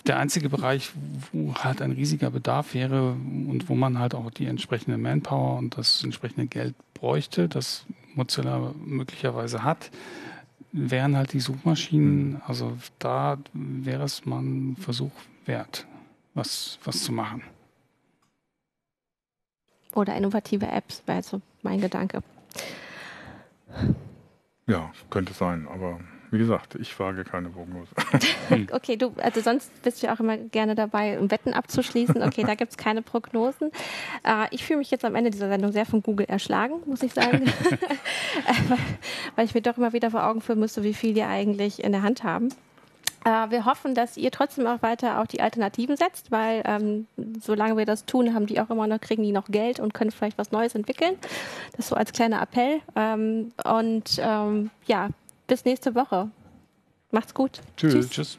[0.07, 0.91] Der einzige Bereich,
[1.31, 5.77] wo halt ein riesiger Bedarf wäre und wo man halt auch die entsprechende Manpower und
[5.77, 9.89] das entsprechende Geld bräuchte, das Mozilla möglicherweise hat,
[10.74, 12.41] wären halt die Suchmaschinen, mhm.
[12.45, 15.11] also da wäre es mal ein Versuch
[15.45, 15.88] wert,
[16.34, 17.43] was, was zu machen.
[19.93, 22.21] Oder innovative Apps wäre so mein Gedanke.
[24.65, 25.99] Ja, könnte sein, aber
[26.34, 27.91] wie gesagt, ich wage keine Prognose.
[28.71, 32.23] okay, du, also sonst bist du ja auch immer gerne dabei, um Wetten abzuschließen.
[32.23, 33.69] Okay, da gibt es keine Prognosen.
[34.23, 37.13] Äh, ich fühle mich jetzt am Ende dieser Sendung sehr von Google erschlagen, muss ich
[37.13, 37.43] sagen.
[39.36, 41.91] Weil ich mir doch immer wieder vor Augen führen müsste, wie viel die eigentlich in
[41.91, 42.49] der Hand haben.
[43.25, 47.05] Äh, wir hoffen, dass ihr trotzdem auch weiter auf die Alternativen setzt, weil ähm,
[47.39, 50.09] solange wir das tun, haben die auch immer noch, kriegen die noch Geld und können
[50.09, 51.15] vielleicht was Neues entwickeln.
[51.77, 52.81] Das so als kleiner Appell.
[52.95, 55.09] Ähm, und ähm, ja,
[55.47, 56.29] bis nächste Woche.
[57.11, 57.61] Macht's gut.
[57.77, 58.09] Tschüss.
[58.09, 58.37] Tschüss.